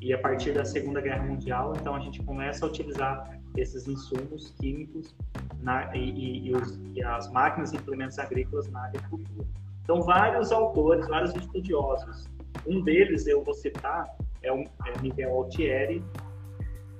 [0.01, 4.55] E a partir da Segunda Guerra Mundial, então a gente começa a utilizar esses insumos
[4.61, 5.15] químicos
[5.61, 9.47] na, e, e, e, os, e, as máquinas e implementos agrícolas na agricultura.
[9.83, 12.29] Então, vários autores, vários estudiosos.
[12.67, 14.07] Um deles eu vou citar
[14.43, 16.05] é o é Miguel Altieri,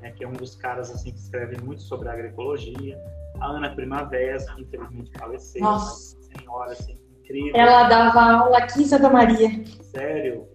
[0.01, 2.99] né, que é um dos caras assim que escreve muito sobre a agroecologia.
[3.41, 6.17] A Ana Primavera, que infelizmente faleceu, Nossa.
[6.23, 7.53] senhora assim, incrível.
[7.55, 9.65] Ela dava aula aqui em Santa Maria.
[9.83, 10.49] Sério?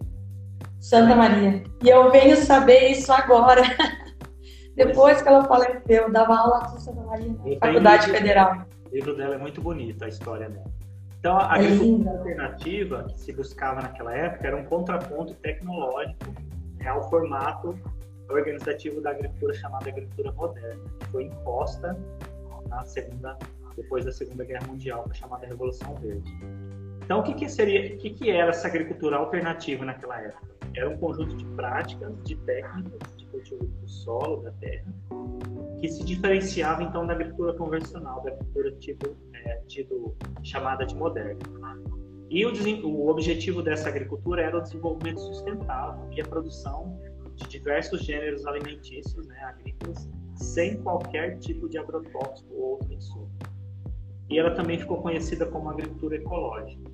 [0.80, 1.62] Santa Maria.
[1.82, 3.62] E eu venho saber isso agora.
[4.74, 8.66] Depois que ela faleceu, dava aula aqui em Santa Maria, na Faculdade livro, Federal.
[8.90, 10.72] O livro dela é muito bonito, a história dela.
[11.18, 16.34] Então, a é alternativa que se buscava naquela época era um contraponto tecnológico
[16.78, 17.78] né, ao formato
[18.28, 21.96] organizativo da agricultura chamada agricultura moderna, que foi imposta
[22.68, 23.38] na segunda,
[23.76, 26.30] depois da Segunda Guerra Mundial, chamada Revolução Verde.
[27.04, 30.52] Então, o que, que seria, o que, que era essa agricultura alternativa naquela época?
[30.74, 34.86] Era um conjunto de práticas, de técnicas de cultivo do solo, da terra,
[35.80, 41.40] que se diferenciava então da agricultura convencional, da agricultura tipo, é, tido, chamada de moderna.
[42.30, 46.98] E o, o objetivo dessa agricultura era o desenvolvimento sustentável e a produção
[47.34, 53.30] de diversos gêneros alimentícios, né, agrícolas, sem qualquer tipo de agrotóxico ou outro insumo.
[54.32, 56.90] E ela também ficou conhecida como agricultura ecológica.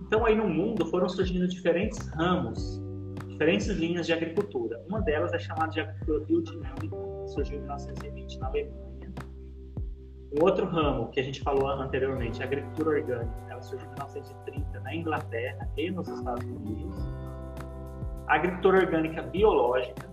[0.00, 2.82] Então aí no mundo foram surgindo diferentes ramos,
[3.28, 4.82] diferentes linhas de agricultura.
[4.88, 8.88] Uma delas é chamada de agricultura biodinâmica, que surgiu em 1920 na Alemanha.
[10.32, 14.80] Um outro ramo que a gente falou anteriormente, a agricultura orgânica, ela surgiu em 1930
[14.80, 16.96] na Inglaterra e nos Estados Unidos.
[18.28, 20.08] A agricultura orgânica biológica,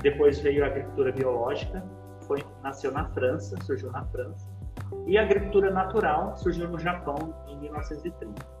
[0.00, 1.84] depois veio a agricultura biológica,
[2.26, 4.57] foi, nasceu na França, surgiu na França.
[5.06, 8.58] E a agricultura natural surgiu no Japão em 1930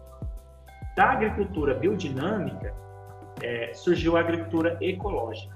[0.98, 2.74] da agricultura biodinâmica
[3.40, 5.54] é, surgiu a agricultura ecológica.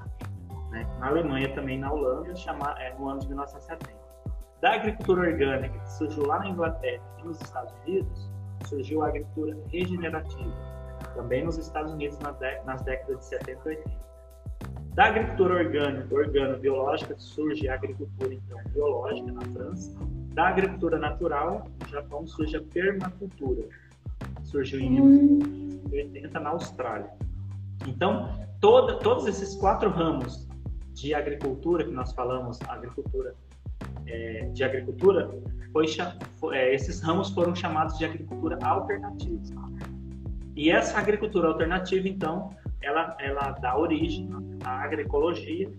[0.70, 0.87] Né?
[1.01, 3.93] Na Alemanha também, na Holanda, chama, é, no ano de 1970.
[4.61, 8.31] Da agricultura orgânica, que surgiu lá na Inglaterra e nos Estados Unidos,
[8.66, 10.55] surgiu a agricultura regenerativa,
[11.16, 13.91] também nos Estados Unidos nas décadas de 70 e 80.
[14.95, 20.22] Da agricultura orgânica, organo-biológica, surge a agricultura então, biológica na França.
[20.35, 23.68] Da agricultura natural, no Japão, surge a permacultura,
[24.45, 27.11] surgiu em 1980 na Austrália.
[27.87, 28.30] Então,
[28.61, 30.49] toda, todos esses quatro ramos
[30.95, 33.35] de agricultura que nós falamos, agricultura
[34.07, 35.30] é, de agricultura,
[35.72, 35.87] foi,
[36.53, 39.39] é, esses ramos foram chamados de agricultura alternativa.
[40.55, 44.28] E essa agricultura alternativa, então, ela, ela dá origem
[44.64, 45.70] à agroecologia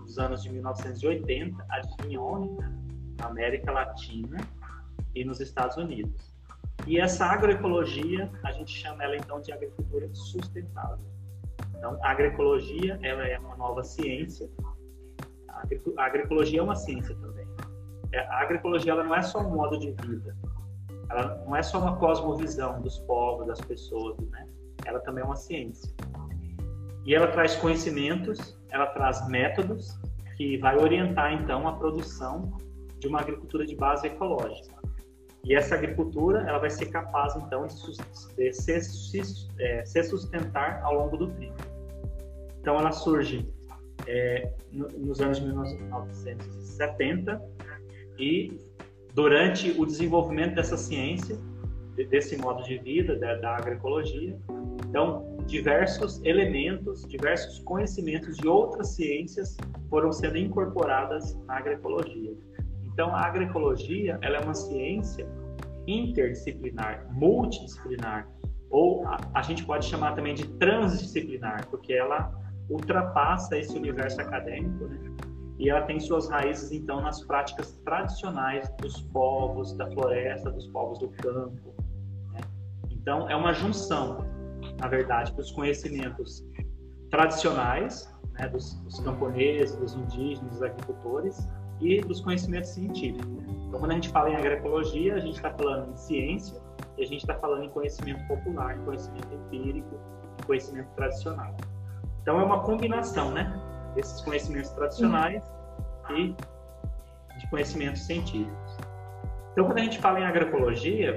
[0.00, 2.50] nos anos de 1980, adivinha onde?
[3.20, 4.38] Na América Latina
[5.14, 6.32] e nos Estados Unidos.
[6.86, 11.04] E essa agroecologia, a gente chama ela então de agricultura sustentável.
[11.76, 14.48] Então, a agroecologia, ela é uma nova ciência.
[15.96, 17.46] A agroecologia é uma ciência também.
[18.12, 20.36] É, a agroecologia, ela não é só um modo de vida.
[21.10, 24.46] Ela não é só uma cosmovisão dos povos, das pessoas, né?
[24.84, 25.92] Ela também é uma ciência.
[27.04, 29.98] E ela traz conhecimentos, ela traz métodos
[30.36, 32.56] que vai orientar então a produção
[33.00, 34.80] de uma agricultura de base ecológica.
[35.44, 37.74] E essa agricultura ela vai ser capaz então de,
[38.36, 39.20] de se,
[39.58, 41.60] é, se, sustentar ao longo do tempo.
[42.60, 43.52] Então ela surge
[44.06, 47.42] é, no, nos anos 1970
[48.18, 48.56] e
[49.14, 51.36] durante o desenvolvimento dessa ciência,
[52.10, 54.38] desse modo de vida da, da agroecologia,
[54.88, 59.56] então diversos elementos, diversos conhecimentos de outras ciências
[59.88, 62.36] foram sendo incorporadas na agroecologia.
[63.00, 65.26] Então, a agroecologia ela é uma ciência
[65.86, 68.28] interdisciplinar, multidisciplinar,
[68.68, 72.30] ou a, a gente pode chamar também de transdisciplinar, porque ela
[72.68, 74.98] ultrapassa esse universo acadêmico, né?
[75.58, 80.98] E ela tem suas raízes, então, nas práticas tradicionais dos povos da floresta, dos povos
[80.98, 81.74] do campo.
[82.34, 82.40] Né?
[82.90, 84.26] Então, é uma junção,
[84.78, 86.46] na verdade, dos conhecimentos
[87.10, 91.48] tradicionais, né, dos, dos camponeses, dos indígenas, dos agricultores,
[91.80, 93.26] e dos conhecimentos científicos.
[93.68, 96.60] Então, quando a gente fala em agroecologia, a gente está falando em ciência
[96.98, 99.98] e a gente está falando em conhecimento popular, em conhecimento empírico,
[100.40, 101.54] em conhecimento tradicional.
[102.22, 103.52] Então, é uma combinação, né,
[103.94, 105.42] desses conhecimentos tradicionais
[106.10, 106.34] e
[107.38, 108.76] de conhecimentos científicos.
[109.52, 111.16] Então, quando a gente fala em agroecologia,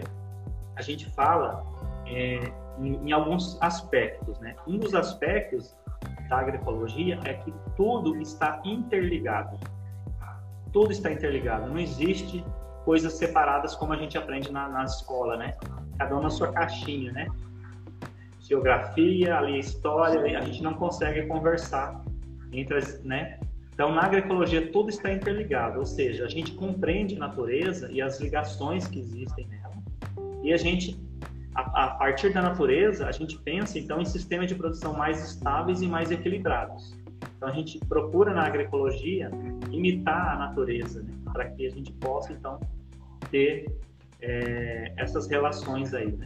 [0.76, 1.64] a gente fala
[2.05, 4.55] é, em, em, alguns aspectos, né?
[4.68, 5.76] Um dos aspectos
[6.30, 9.57] da agroecologia é que tudo está interligado
[10.74, 11.69] tudo está interligado.
[11.69, 12.43] Não existe
[12.84, 15.55] coisas separadas como a gente aprende na, na escola, né?
[15.97, 17.28] Cada um na sua caixinha, né?
[18.41, 22.03] Geografia, ali história, a gente não consegue conversar
[22.51, 23.39] entre as, né?
[23.74, 28.19] Então, na agroecologia, tudo está interligado, ou seja, a gente compreende a natureza e as
[28.19, 29.74] ligações que existem nela,
[30.43, 30.99] e a gente,
[31.55, 35.82] a, a partir da natureza, a gente pensa, então, em sistemas de produção mais estáveis
[35.82, 36.93] e mais equilibrados.
[37.44, 39.30] Então a gente procura na agroecologia
[39.70, 41.14] imitar a natureza, né?
[41.34, 42.58] para que a gente possa então
[43.30, 43.66] ter
[44.22, 46.26] é, essas relações aí, né?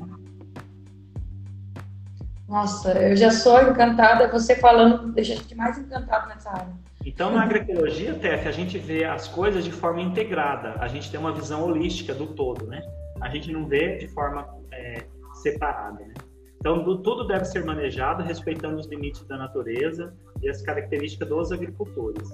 [2.47, 6.73] Nossa, eu já sou encantada, você falando deixa a gente mais encantado nessa área.
[7.03, 11.19] Então, na agroecologia, Tef, a gente vê as coisas de forma integrada, a gente tem
[11.19, 12.79] uma visão holística do todo, né?
[13.21, 15.03] A gente não vê de forma é,
[15.33, 16.13] separada, né?
[16.59, 21.51] Então, do, tudo deve ser manejado respeitando os limites da natureza e as características dos
[21.51, 22.29] agricultores.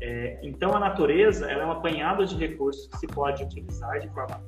[0.00, 4.08] É, então, a natureza ela é um apanhado de recursos que se pode utilizar de
[4.08, 4.40] forma.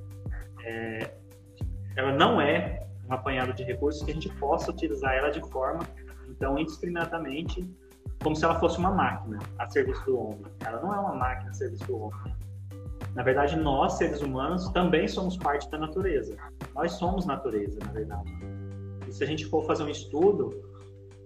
[0.65, 1.15] É,
[1.97, 5.81] ela não é um apanhado de recursos que a gente possa utilizar ela de forma,
[6.29, 7.69] então, indiscriminadamente,
[8.23, 10.47] como se ela fosse uma máquina a serviço do homem.
[10.65, 12.35] Ela não é uma máquina a serviço do homem.
[13.15, 16.37] Na verdade, nós, seres humanos, também somos parte da natureza.
[16.75, 18.33] Nós somos natureza, na verdade.
[19.07, 20.63] E se a gente for fazer um estudo,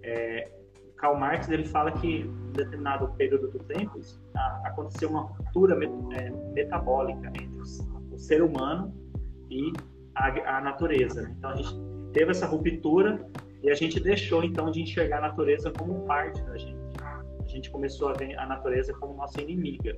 [0.03, 0.51] é,
[0.97, 4.01] Karl Marx ele fala que em determinado período do tempo
[4.65, 5.79] aconteceu uma ruptura
[6.15, 7.61] é, metabólica entre
[8.13, 8.95] o ser humano
[9.51, 9.73] e
[10.15, 11.23] a, a natureza.
[11.23, 11.35] Né?
[11.39, 11.75] Então a gente
[12.13, 13.29] teve essa ruptura
[13.63, 16.77] e a gente deixou então de enxergar a natureza como parte da gente.
[16.99, 19.97] A gente começou a ver a natureza como nossa inimiga.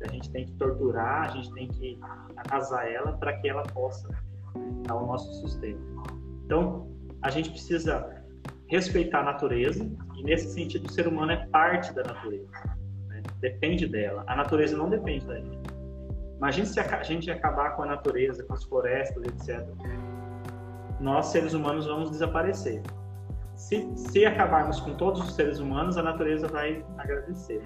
[0.00, 1.98] A gente tem que torturar, a gente tem que
[2.36, 4.08] arrasar ela para que ela possa
[4.86, 5.80] dar o nosso sustento.
[6.44, 6.88] Então,
[7.22, 8.22] a gente precisa
[8.68, 12.48] respeitar a natureza e nesse sentido o ser humano é parte da natureza,
[13.08, 13.22] né?
[13.40, 14.24] depende dela.
[14.26, 15.76] A natureza não depende da gente.
[16.36, 19.66] Imagina se a gente acabar com a natureza, com as florestas, etc.
[21.00, 22.82] Nós seres humanos vamos desaparecer.
[23.54, 27.62] Se, se acabarmos com todos os seres humanos, a natureza vai agradecer.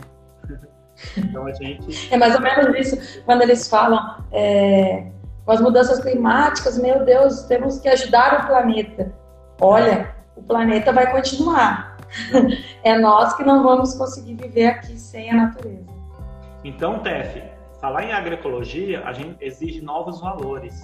[1.18, 2.12] então a gente.
[2.12, 3.24] É mais ou menos isso.
[3.24, 5.10] Quando eles falam é,
[5.44, 9.12] com as mudanças climáticas, meu Deus, temos que ajudar o planeta.
[9.60, 11.89] Olha, o planeta vai continuar.
[12.82, 15.86] é nós que não vamos conseguir viver aqui sem a natureza.
[16.64, 17.42] Então, Tef,
[17.80, 20.82] falar em agroecologia, a gente exige novos valores.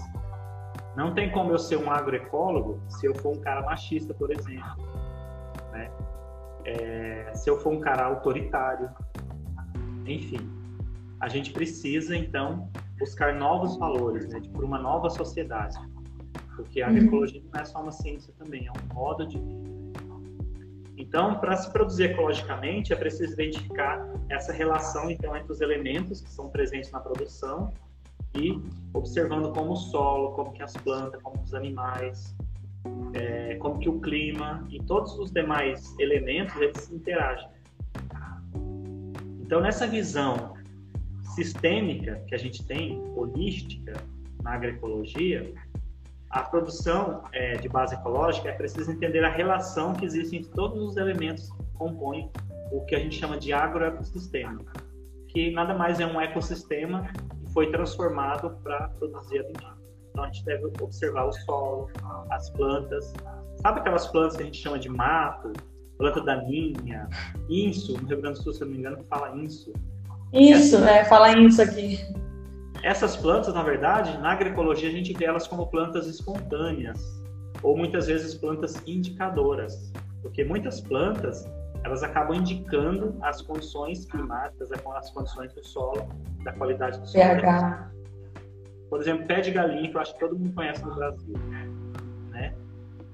[0.97, 4.77] Não tem como eu ser um agroecólogo se eu for um cara machista, por exemplo.
[5.73, 5.91] Né?
[6.65, 8.89] É, se eu for um cara autoritário.
[10.07, 10.49] Enfim,
[11.21, 15.77] a gente precisa, então, buscar novos valores, né, por uma nova sociedade.
[16.55, 16.97] Porque a uhum.
[16.97, 19.76] agroecologia não é só uma ciência também, é um modo de vida.
[20.97, 26.31] Então, para se produzir ecologicamente, é preciso identificar essa relação então entre os elementos que
[26.31, 27.73] são presentes na produção
[28.35, 28.59] e
[28.95, 32.35] observando como o solo, como que as plantas, como os animais,
[33.15, 37.49] é, como que o clima e todos os demais elementos eles interagem.
[39.41, 40.55] Então, nessa visão
[41.35, 43.93] sistêmica que a gente tem, holística,
[44.43, 45.53] na agroecologia,
[46.31, 50.83] a produção é, de base ecológica é preciso entender a relação que existe entre todos
[50.83, 52.31] os elementos que compõem
[52.73, 54.61] o que a gente chama de agroecossistema,
[55.29, 59.77] que nada mais é um ecossistema que foi transformado para produzir alimento.
[60.11, 61.91] Então a gente deve observar o solo,
[62.31, 63.13] as plantas.
[63.63, 65.53] Sabe aquelas plantas que a gente chama de mato,
[65.97, 67.09] planta daninha,
[67.49, 69.73] inso, no Rio Grande do Sul, se eu não me engano, fala inso.
[70.33, 72.01] Isso, é, fala isso aqui.
[72.87, 77.21] Essas plantas, na verdade, na agroecologia a gente vê elas como plantas espontâneas
[77.61, 81.51] ou muitas vezes plantas indicadoras, porque muitas plantas
[81.83, 86.09] elas acabam indicando as condições climáticas, as condições do solo,
[86.45, 87.25] da qualidade do solo.
[87.25, 87.91] pH.
[88.89, 91.35] Por exemplo, pé de galinha, que eu acho que todo mundo conhece no Brasil,
[92.31, 92.55] né?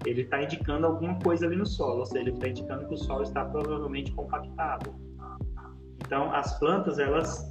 [0.05, 2.99] Ele está indicando alguma coisa ali no solo, ou seja, ele está indicando que o
[2.99, 4.95] solo está provavelmente compactado.
[6.05, 7.51] Então, as plantas elas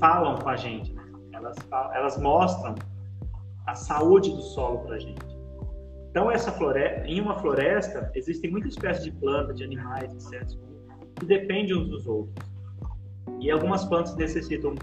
[0.00, 0.97] falam com a gente, né?
[1.38, 1.56] Elas,
[1.94, 2.74] elas mostram
[3.66, 5.38] a saúde do solo para a gente.
[6.10, 10.58] Então, essa floresta, em uma floresta, existem muitas espécies de plantas, de animais, insetos,
[11.16, 12.34] que dependem uns dos outros.
[13.40, 14.74] E algumas plantas necessitam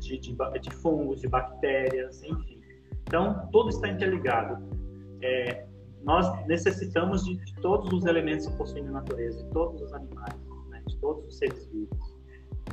[0.00, 2.60] de, de, de fungos, de bactérias, enfim.
[3.02, 4.62] Então, tudo está interligado.
[5.20, 5.66] É,
[6.04, 10.36] nós necessitamos de, de, todos os elementos que possuem na natureza, de todos os animais,
[10.68, 12.07] né, de todos os seres vivos.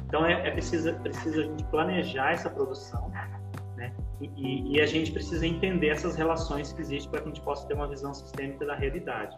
[0.07, 3.93] Então é, é preciso, preciso a gente planejar essa produção, né?
[4.21, 7.67] E, e, a gente precisa entender essas relações que existem para que a gente possa
[7.67, 9.35] ter uma visão sistêmica da realidade.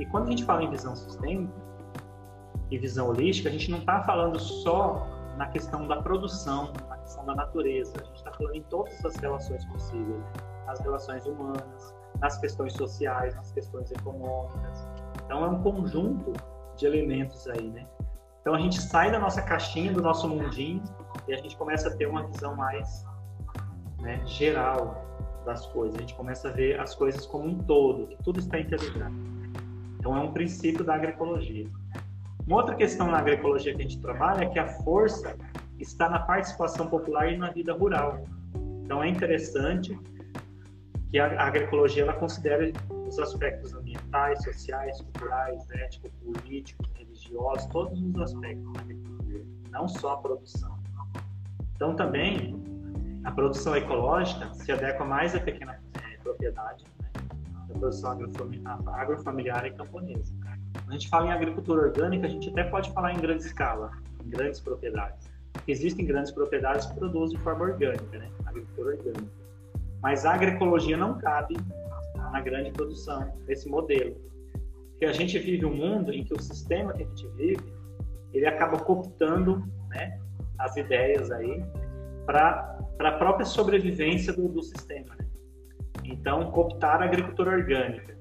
[0.00, 1.52] E quando a gente fala em visão sistêmica
[2.70, 7.26] e visão holística, a gente não está falando só na questão da produção, na questão
[7.26, 7.92] da natureza.
[8.00, 10.24] A gente está falando em todas as relações possíveis,
[10.66, 14.88] nas relações humanas, nas questões sociais, nas questões econômicas.
[15.24, 16.32] Então é um conjunto
[16.76, 17.86] de elementos aí, né?
[18.46, 20.80] Então a gente sai da nossa caixinha, do nosso mundinho,
[21.26, 23.04] e a gente começa a ter uma visão mais
[24.00, 25.04] né, geral
[25.44, 25.96] das coisas.
[25.96, 29.12] A gente começa a ver as coisas como um todo, que tudo está interligado.
[29.98, 31.66] Então é um princípio da agroecologia.
[32.46, 35.36] Uma outra questão na agroecologia que a gente trabalha é que a força
[35.80, 38.22] está na participação popular e na vida rural.
[38.84, 39.98] Então é interessante
[41.10, 42.72] que a agroecologia ela considere
[43.08, 43.74] os aspectos
[44.16, 50.76] ambientais, sociais, culturais, éticos, políticos, religiosos, todos os aspectos da agricultura, não só a produção.
[51.74, 52.56] Então, também,
[53.24, 57.10] a produção ecológica se adequa mais à pequena é, propriedade, né?
[57.68, 58.18] a produção
[58.86, 60.34] agrofamiliar e camponesa.
[60.72, 63.90] Quando a gente fala em agricultura orgânica, a gente até pode falar em grande escala,
[64.24, 65.28] em grandes propriedades.
[65.66, 68.30] Existem grandes propriedades que produzem de forma orgânica, né?
[68.46, 69.46] agricultura orgânica.
[70.00, 71.56] Mas a agroecologia não cabe
[72.30, 74.16] na grande produção, nesse modelo.
[74.90, 77.72] Porque a gente vive um mundo em que o sistema que a gente vive,
[78.32, 80.18] ele acaba cooptando né,
[80.58, 81.62] as ideias aí
[82.24, 85.14] para a própria sobrevivência do, do sistema.
[85.18, 85.26] Né?
[86.04, 88.16] Então, cooptar a agricultura orgânica.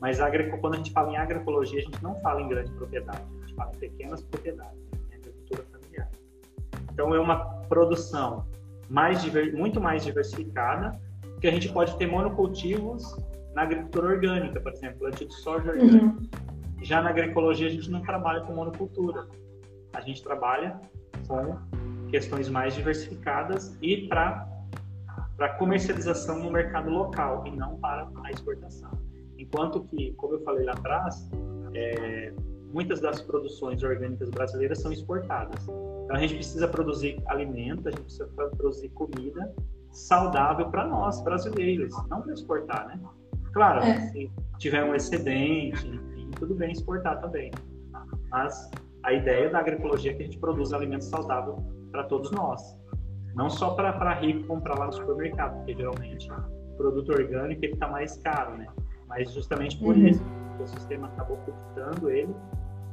[0.00, 0.30] Mas a,
[0.60, 3.54] quando a gente fala em agroecologia, a gente não fala em grande propriedade, a gente
[3.54, 4.78] fala em pequenas propriedades,
[5.10, 6.10] em agricultura familiar.
[6.92, 8.46] Então, é uma produção
[8.88, 11.00] mais, muito mais diversificada,
[11.32, 13.16] Porque a gente pode ter monocultivos
[13.54, 16.04] na agricultura orgânica, por exemplo, plantio de soja orgânica.
[16.04, 16.28] Uhum.
[16.82, 19.26] Já na agroecologia a gente não trabalha com monocultura.
[19.92, 20.80] A gente trabalha
[21.26, 21.56] com
[22.08, 24.50] questões mais diversificadas e para
[25.36, 28.90] para comercialização no mercado local e não para a exportação.
[29.36, 31.28] Enquanto que, como eu falei lá atrás,
[31.74, 32.32] é,
[32.72, 35.60] muitas das produções orgânicas brasileiras são exportadas.
[36.04, 39.52] Então a gente precisa produzir alimento, a gente precisa produzir comida
[39.90, 43.00] saudável para nós brasileiros, não para exportar, né?
[43.54, 44.00] Claro, é.
[44.08, 47.52] se tiver um excedente, enfim, tudo bem exportar também.
[48.30, 48.70] Mas
[49.04, 52.76] a ideia da agroecologia é que a gente produza alimento saudável para todos nós.
[53.34, 57.86] Não só para rico comprar lá no supermercado, porque geralmente o produto orgânico ele está
[57.88, 58.66] mais caro, né?
[59.08, 60.08] Mas justamente por uhum.
[60.08, 60.22] isso,
[60.60, 62.34] o sistema acabou captando ele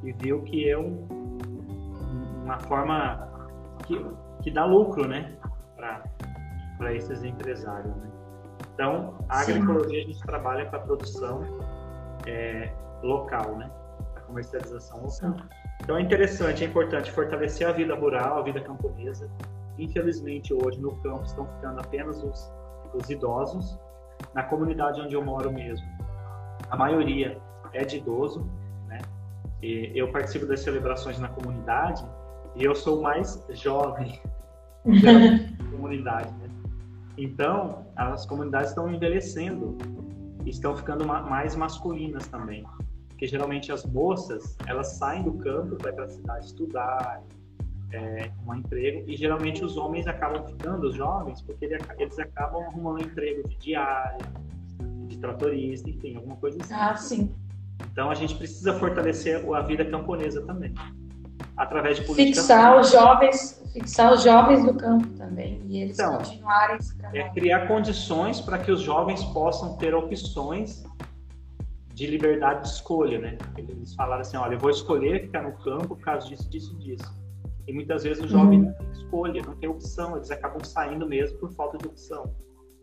[0.04, 1.08] e viu que é um,
[2.44, 3.28] uma forma
[3.88, 4.04] que,
[4.44, 5.36] que dá lucro, né?
[5.76, 8.12] Para esses empresários, né?
[8.82, 9.52] Então, a Sim.
[9.52, 11.44] agroecologia a gente trabalha para a produção
[12.26, 12.74] é,
[13.04, 13.70] local, né?
[14.16, 15.12] A comercialização local.
[15.12, 15.36] Sim.
[15.84, 19.30] Então é interessante, é importante fortalecer a vida rural, a vida camponesa,
[19.78, 22.52] Infelizmente, hoje no campo estão ficando apenas os,
[22.94, 23.80] os idosos.
[24.34, 25.88] Na comunidade onde eu moro mesmo,
[26.70, 27.40] a maioria
[27.74, 28.50] é de idoso,
[28.88, 29.00] né?
[29.62, 32.04] E eu participo das celebrações na comunidade
[32.56, 34.20] e eu sou mais jovem
[34.86, 36.41] da comunidade?
[37.18, 39.78] Então, as comunidades estão envelhecendo
[40.46, 42.66] estão ficando mais masculinas também.
[43.10, 47.24] Porque geralmente as moças, elas saem do campo ir para a cidade estudar,
[47.92, 51.66] é, um emprego e geralmente os homens acabam ficando, os jovens, porque
[51.98, 54.26] eles acabam arrumando um emprego de diária,
[55.08, 56.74] de tratorista, enfim, alguma coisa assim.
[56.74, 57.36] Ah, sim.
[57.92, 60.74] Então a gente precisa fortalecer a vida camponesa também,
[61.62, 62.44] através de políticas.
[62.44, 67.22] Fixar os jovens, fixar os jovens do campo também e eles então, continuarem esse trabalho.
[67.22, 70.84] É criar condições para que os jovens possam ter opções
[71.94, 73.38] de liberdade de escolha, né?
[73.56, 77.22] Eles falaram assim, olha, eu vou escolher ficar no campo por causa disso, disso, disso.
[77.68, 78.66] E muitas vezes o jovem uhum.
[78.66, 82.34] não tem escolha, não tem opção, eles acabam saindo mesmo por falta de opção.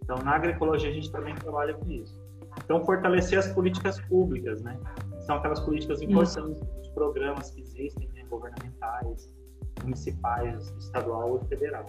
[0.04, 2.16] Então, na agroecologia, a gente também trabalha com isso.
[2.64, 4.78] Então, fortalecer as políticas públicas, né?
[5.26, 8.17] São aquelas políticas importantes, os programas que existem, né?
[8.28, 9.34] Governamentais,
[9.82, 11.86] municipais, estadual e federal.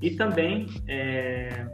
[0.00, 1.66] E também é,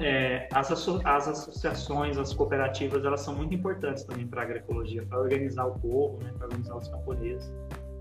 [0.00, 5.18] é, as, as, associações, as cooperativas, elas são muito importantes também para a agroecologia, para
[5.18, 7.52] organizar o povo, né, para organizar os camponeses,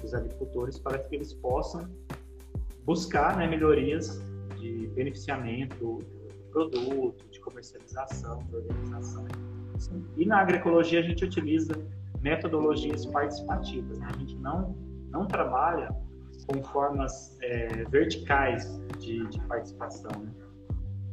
[0.03, 1.89] os agricultores, para que eles possam
[2.85, 4.21] buscar né, melhorias
[4.59, 9.25] de beneficiamento do produto, de comercialização, de organização.
[10.15, 11.73] E na agroecologia a gente utiliza
[12.21, 13.99] metodologias participativas.
[13.99, 14.07] Né?
[14.13, 14.75] A gente não,
[15.09, 15.95] não trabalha
[16.47, 20.11] com formas é, verticais de, de participação.
[20.19, 20.31] Né?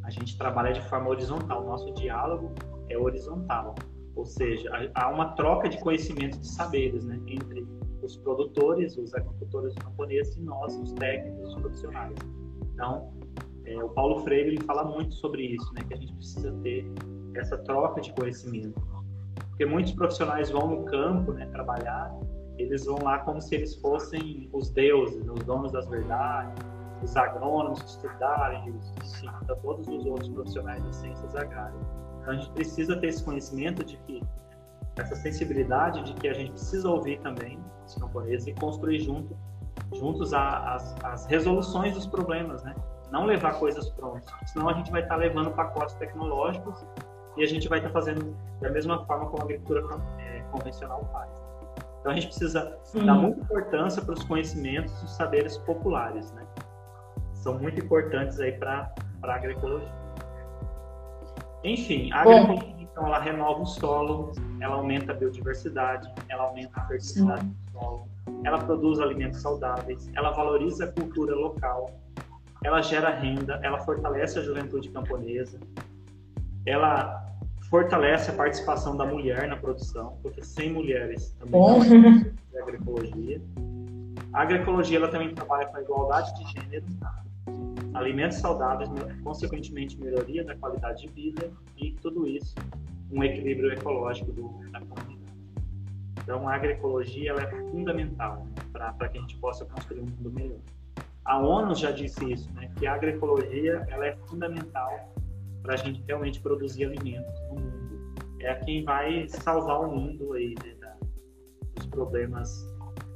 [0.09, 1.62] a gente trabalha de forma horizontal.
[1.62, 2.50] O nosso diálogo
[2.88, 3.74] é horizontal,
[4.16, 7.66] ou seja, há uma troca de conhecimentos de saberes né, entre
[8.02, 12.16] os produtores, os agricultores camponeses e nós, os técnicos, os profissionais.
[12.72, 13.12] Então,
[13.66, 16.90] é, o Paulo Freire ele fala muito sobre isso, né, que a gente precisa ter
[17.34, 18.80] essa troca de conhecimento.
[19.59, 22.14] Porque muitos profissionais vão no campo né, trabalhar,
[22.59, 26.64] eles vão lá como se eles fossem os deuses, os donos das verdades,
[27.02, 28.94] os agrônomos que estudarem, os,
[29.61, 31.80] todos os outros profissionais das ciências agrárias.
[32.20, 34.22] Então a gente precisa ter esse conhecimento de que
[34.96, 39.36] essa sensibilidade de que a gente precisa ouvir também os camponeses e construir junto,
[39.92, 42.76] juntos a, as, as, resoluções dos problemas, né?
[43.11, 46.86] Não levar coisas prontas, senão a gente vai estar levando pacotes tecnológicos
[47.39, 49.82] e a gente vai estar fazendo da mesma forma como a agricultura
[50.18, 51.30] é, convencional faz.
[52.01, 53.07] Então a gente precisa Sim.
[53.07, 56.47] dar muita importância para os conhecimentos e os saberes populares, né?
[57.34, 59.89] são muito importantes aí para a agroecologia.
[61.64, 66.86] Enfim, a agroecologia, então, ela renova o solo, ela aumenta a biodiversidade, ela aumenta a
[66.86, 67.57] fertilidade Sim.
[67.66, 68.09] do solo,
[68.45, 71.91] ela produz alimentos saudáveis, ela valoriza a cultura local,
[72.64, 75.61] ela gera renda, ela fortalece a juventude camponesa,
[76.66, 77.27] ela
[77.70, 81.82] fortalece a participação da mulher na produção, porque sem mulheres também não
[82.54, 83.40] é agroecologia.
[84.32, 86.86] A agroecologia ela também trabalha com a igualdade de gênero,
[87.94, 88.90] alimentos saudáveis,
[89.22, 92.54] consequentemente melhoria da qualidade de vida e tudo isso
[93.10, 95.18] um equilíbrio ecológico do, da comunidade.
[96.22, 100.30] Então a agroecologia ela é fundamental né, para que a gente possa construir um mundo
[100.30, 100.58] melhor.
[101.24, 105.10] A ONU já disse isso, né, que a agroecologia ela é fundamental
[105.68, 108.00] para a gente realmente produzir alimentos no mundo.
[108.40, 110.96] É quem vai salvar o mundo aí né, da,
[111.74, 112.66] dos problemas,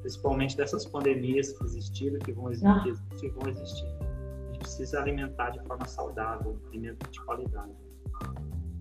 [0.03, 3.17] principalmente dessas pandemias que existiram, que vão existir, ah.
[3.19, 3.87] que vão existir
[4.59, 7.73] precisa alimentar de forma saudável, alimento de qualidade.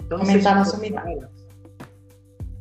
[0.03, 1.27] Então, Aumentar nossa umidade.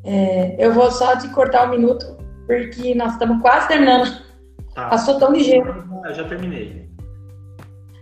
[0.05, 2.07] É, eu vou só te cortar um minuto,
[2.47, 4.23] porque nós estamos quase terminando.
[4.75, 4.89] Tá.
[4.89, 5.85] Passou tão ligeiro.
[6.05, 6.89] Eu já terminei.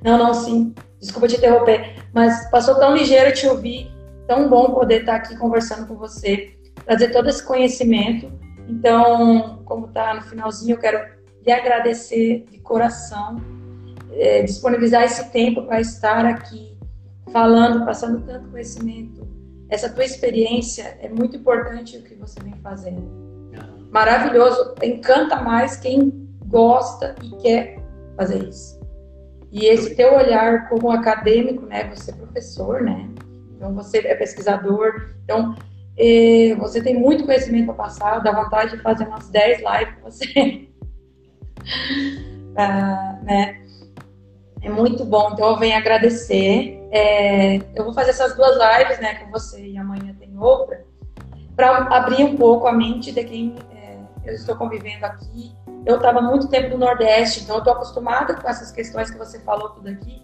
[0.05, 0.75] Não, não, sim.
[1.01, 3.91] Desculpa te interromper, mas passou tão ligeiro te ouvir.
[4.27, 6.55] Tão bom poder estar aqui conversando com você,
[6.85, 8.31] trazer todo esse conhecimento.
[8.69, 11.01] Então, como está no finalzinho, eu quero
[11.45, 13.37] lhe agradecer de coração,
[14.13, 16.77] é, disponibilizar esse tempo para estar aqui
[17.33, 19.27] falando, passando tanto conhecimento.
[19.71, 23.29] Essa tua experiência é muito importante o que você vem fazendo.
[23.91, 27.79] Maravilhoso, encanta mais quem gosta e quer
[28.17, 28.78] fazer isso.
[29.51, 31.89] E esse teu olhar como acadêmico, né?
[31.95, 33.09] Você é professor, né?
[33.57, 35.15] Então você é pesquisador.
[35.25, 35.55] Então
[35.97, 38.19] eh, você tem muito conhecimento para passar.
[38.21, 40.69] Dá vontade de fazer umas 10 lives com você.
[42.57, 43.63] ah, né?
[44.61, 45.31] É muito bom.
[45.33, 46.79] Então eu venho agradecer.
[46.91, 50.85] É, eu vou fazer essas duas lives, né, com você e amanhã tem outra,
[51.55, 55.53] para abrir um pouco a mente de quem é, eu estou convivendo aqui
[55.89, 59.41] eu estava muito tempo no Nordeste, então eu estou acostumada com essas questões que você
[59.41, 60.23] falou tudo aqui.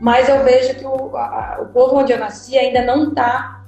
[0.00, 3.64] Mas eu vejo que o, a, o povo onde eu nasci ainda não está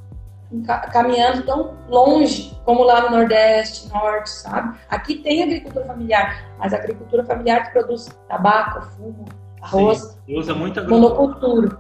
[0.93, 4.79] caminhando tão longe como lá no Nordeste, Norte, sabe?
[4.89, 9.25] Aqui tem agricultura familiar, mas a agricultura familiar que produz tabaco, fumo,
[9.61, 10.17] arroz.
[10.25, 11.77] Sim, usa muita monocultura.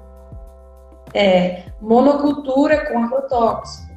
[1.14, 3.88] É, monocultura com agrotóxico.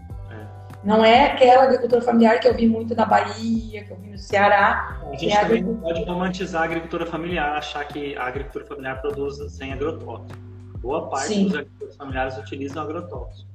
[0.83, 4.17] Não é aquela agricultura familiar que eu vi muito na Bahia, que eu vi no
[4.17, 4.99] Ceará.
[5.11, 8.99] A gente é também não pode romantizar a agricultura familiar, achar que a agricultura familiar
[8.99, 10.39] produz sem agrotóxico.
[10.79, 11.43] Boa parte Sim.
[11.43, 13.47] dos agricultores familiares utilizam agrotóxico.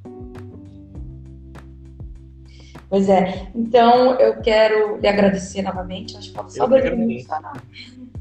[2.88, 3.48] Pois é.
[3.52, 6.16] Então, eu quero lhe agradecer novamente.
[6.16, 7.26] Acho que falta só dois minutos.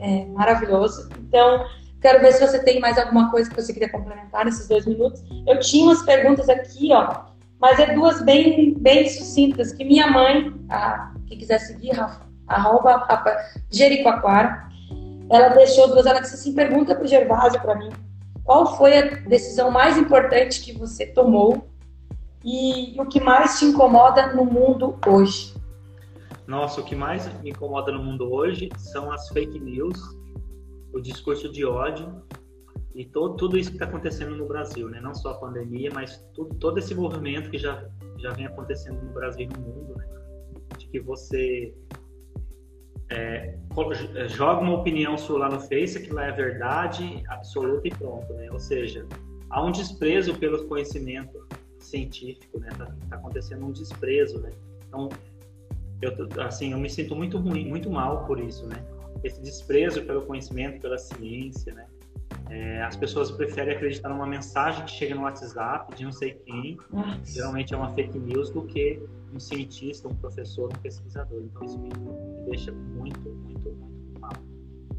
[0.05, 1.09] É maravilhoso.
[1.21, 1.65] Então,
[2.03, 5.23] Quero ver se você tem mais alguma coisa que você queria complementar nesses dois minutos.
[5.47, 7.27] Eu tinha umas perguntas aqui, ó,
[7.61, 13.07] mas é duas bem, bem sucintas, que minha mãe, a, quem quiser seguir, Rafa, arroba
[13.71, 14.69] Jericoacoara,
[15.31, 17.91] ela deixou duas, ela disse assim, pergunta para o Gervásio para mim,
[18.43, 21.69] qual foi a decisão mais importante que você tomou
[22.45, 25.55] e o que mais te incomoda no mundo hoje?
[26.49, 30.21] Nossa, o que mais me incomoda no mundo hoje são as fake news
[30.93, 32.23] o discurso de ódio
[32.95, 35.01] e todo, tudo isso que está acontecendo no Brasil, né?
[35.01, 37.89] Não só a pandemia, mas tudo, todo esse movimento que já,
[38.19, 40.07] já vem acontecendo no Brasil e no mundo, né?
[40.77, 41.75] De que você
[43.09, 43.59] é,
[44.15, 48.33] é, joga uma opinião sua lá no Face, que lá é verdade absoluta e pronto,
[48.35, 48.51] né?
[48.51, 49.07] Ou seja,
[49.49, 51.47] há um desprezo pelo conhecimento
[51.79, 52.69] científico, né?
[52.77, 54.51] Tá, tá acontecendo um desprezo, né?
[54.87, 55.09] Então,
[56.03, 58.85] eu, assim, eu me sinto muito ruim, muito mal por isso, né?
[59.25, 61.87] Esse desprezo pelo conhecimento, pela ciência, né?
[62.51, 66.77] É, as pessoas preferem acreditar numa mensagem que chega no WhatsApp de não sei quem,
[66.91, 67.33] Nossa.
[67.33, 69.01] geralmente é uma fake news, do que
[69.33, 71.43] um cientista, um professor, um pesquisador.
[71.43, 74.33] Então isso me, me deixa muito, muito, muito mal.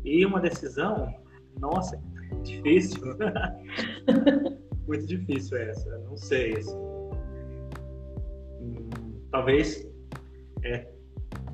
[0.03, 1.13] E uma decisão,
[1.59, 2.01] nossa,
[2.43, 3.03] difícil.
[4.87, 6.57] muito difícil essa, não sei.
[6.57, 6.75] Assim.
[8.61, 8.89] Hum,
[9.29, 9.87] talvez
[10.63, 10.87] é,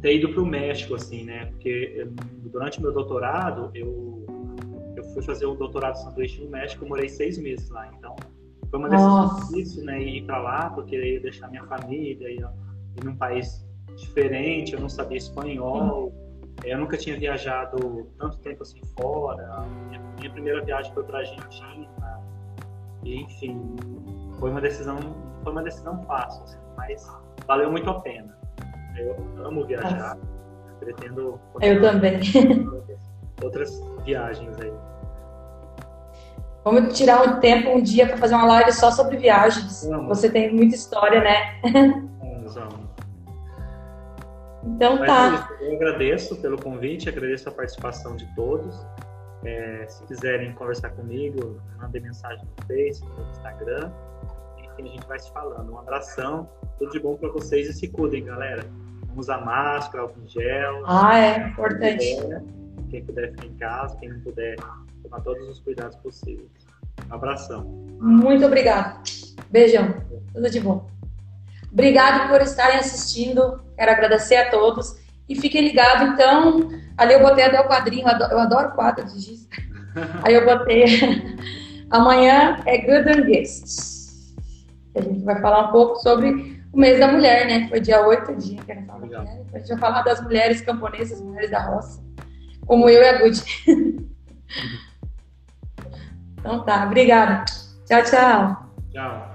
[0.01, 1.45] ter ido para o México, assim, né?
[1.45, 2.07] Porque
[2.43, 4.25] durante meu doutorado, eu,
[4.95, 7.89] eu fui fazer o doutorado de sanduíche no México, eu morei seis meses lá.
[7.97, 8.15] Então,
[8.69, 10.01] foi uma decisão difícil, né?
[10.01, 12.49] Ir para lá, porque eu ia deixar minha família, ia,
[12.97, 16.13] ir num país diferente, eu não sabia espanhol,
[16.63, 19.65] eu nunca tinha viajado tanto tempo assim fora.
[19.87, 22.21] Minha, minha primeira viagem foi para Argentina.
[23.03, 23.75] E, enfim,
[24.39, 24.97] foi uma decisão,
[25.43, 27.07] foi uma decisão fácil, assim, mas
[27.47, 28.38] valeu muito a pena.
[28.97, 30.17] Eu amo viajar.
[30.79, 31.39] Pretendo.
[31.61, 32.19] Eu também.
[33.43, 34.73] Outras viagens aí.
[36.63, 39.87] Vamos tirar um tempo, um dia, para fazer uma live só sobre viagens.
[40.07, 41.59] Você tem muita história, né?
[42.19, 42.89] Vamos, vamos.
[44.63, 45.49] Então Mas tá.
[45.61, 48.75] É eu agradeço pelo convite, agradeço a participação de todos.
[49.43, 53.91] É, se quiserem conversar comigo, mandem mensagem no Facebook, no Instagram.
[54.87, 55.73] A gente vai se falando.
[55.73, 58.65] Um abração, tudo de bom para vocês e se cuidem, galera
[59.19, 60.83] usar máscara, álcool gel.
[60.85, 62.17] Ah, é importante.
[62.89, 64.55] Quem puder ficar em casa, quem não puder,
[65.03, 66.49] tomar todos os cuidados possíveis.
[67.09, 67.63] Um abração.
[67.99, 69.01] Muito obrigada.
[69.49, 69.95] Beijão.
[70.33, 70.87] Tudo de bom.
[71.71, 73.61] Obrigado por estarem assistindo.
[73.77, 74.97] Quero agradecer a todos.
[75.27, 76.69] E fiquem ligados, então.
[76.97, 79.47] Ali eu botei até o quadrinho, eu adoro quadro de giz.
[80.23, 80.85] Aí eu botei.
[81.91, 83.98] Amanhã é Good and Guests.
[84.95, 87.67] A gente vai falar um pouco sobre o mês da mulher, né?
[87.69, 89.23] Foi dia 8 dia que era falar Legal.
[89.23, 89.45] mulher.
[89.53, 92.03] A gente vai falar das mulheres camponesas, mulheres da roça,
[92.65, 94.09] como eu e a Gucci.
[96.39, 97.43] Então tá, obrigada.
[97.85, 98.71] Tchau, tchau.
[98.91, 99.28] Tchau.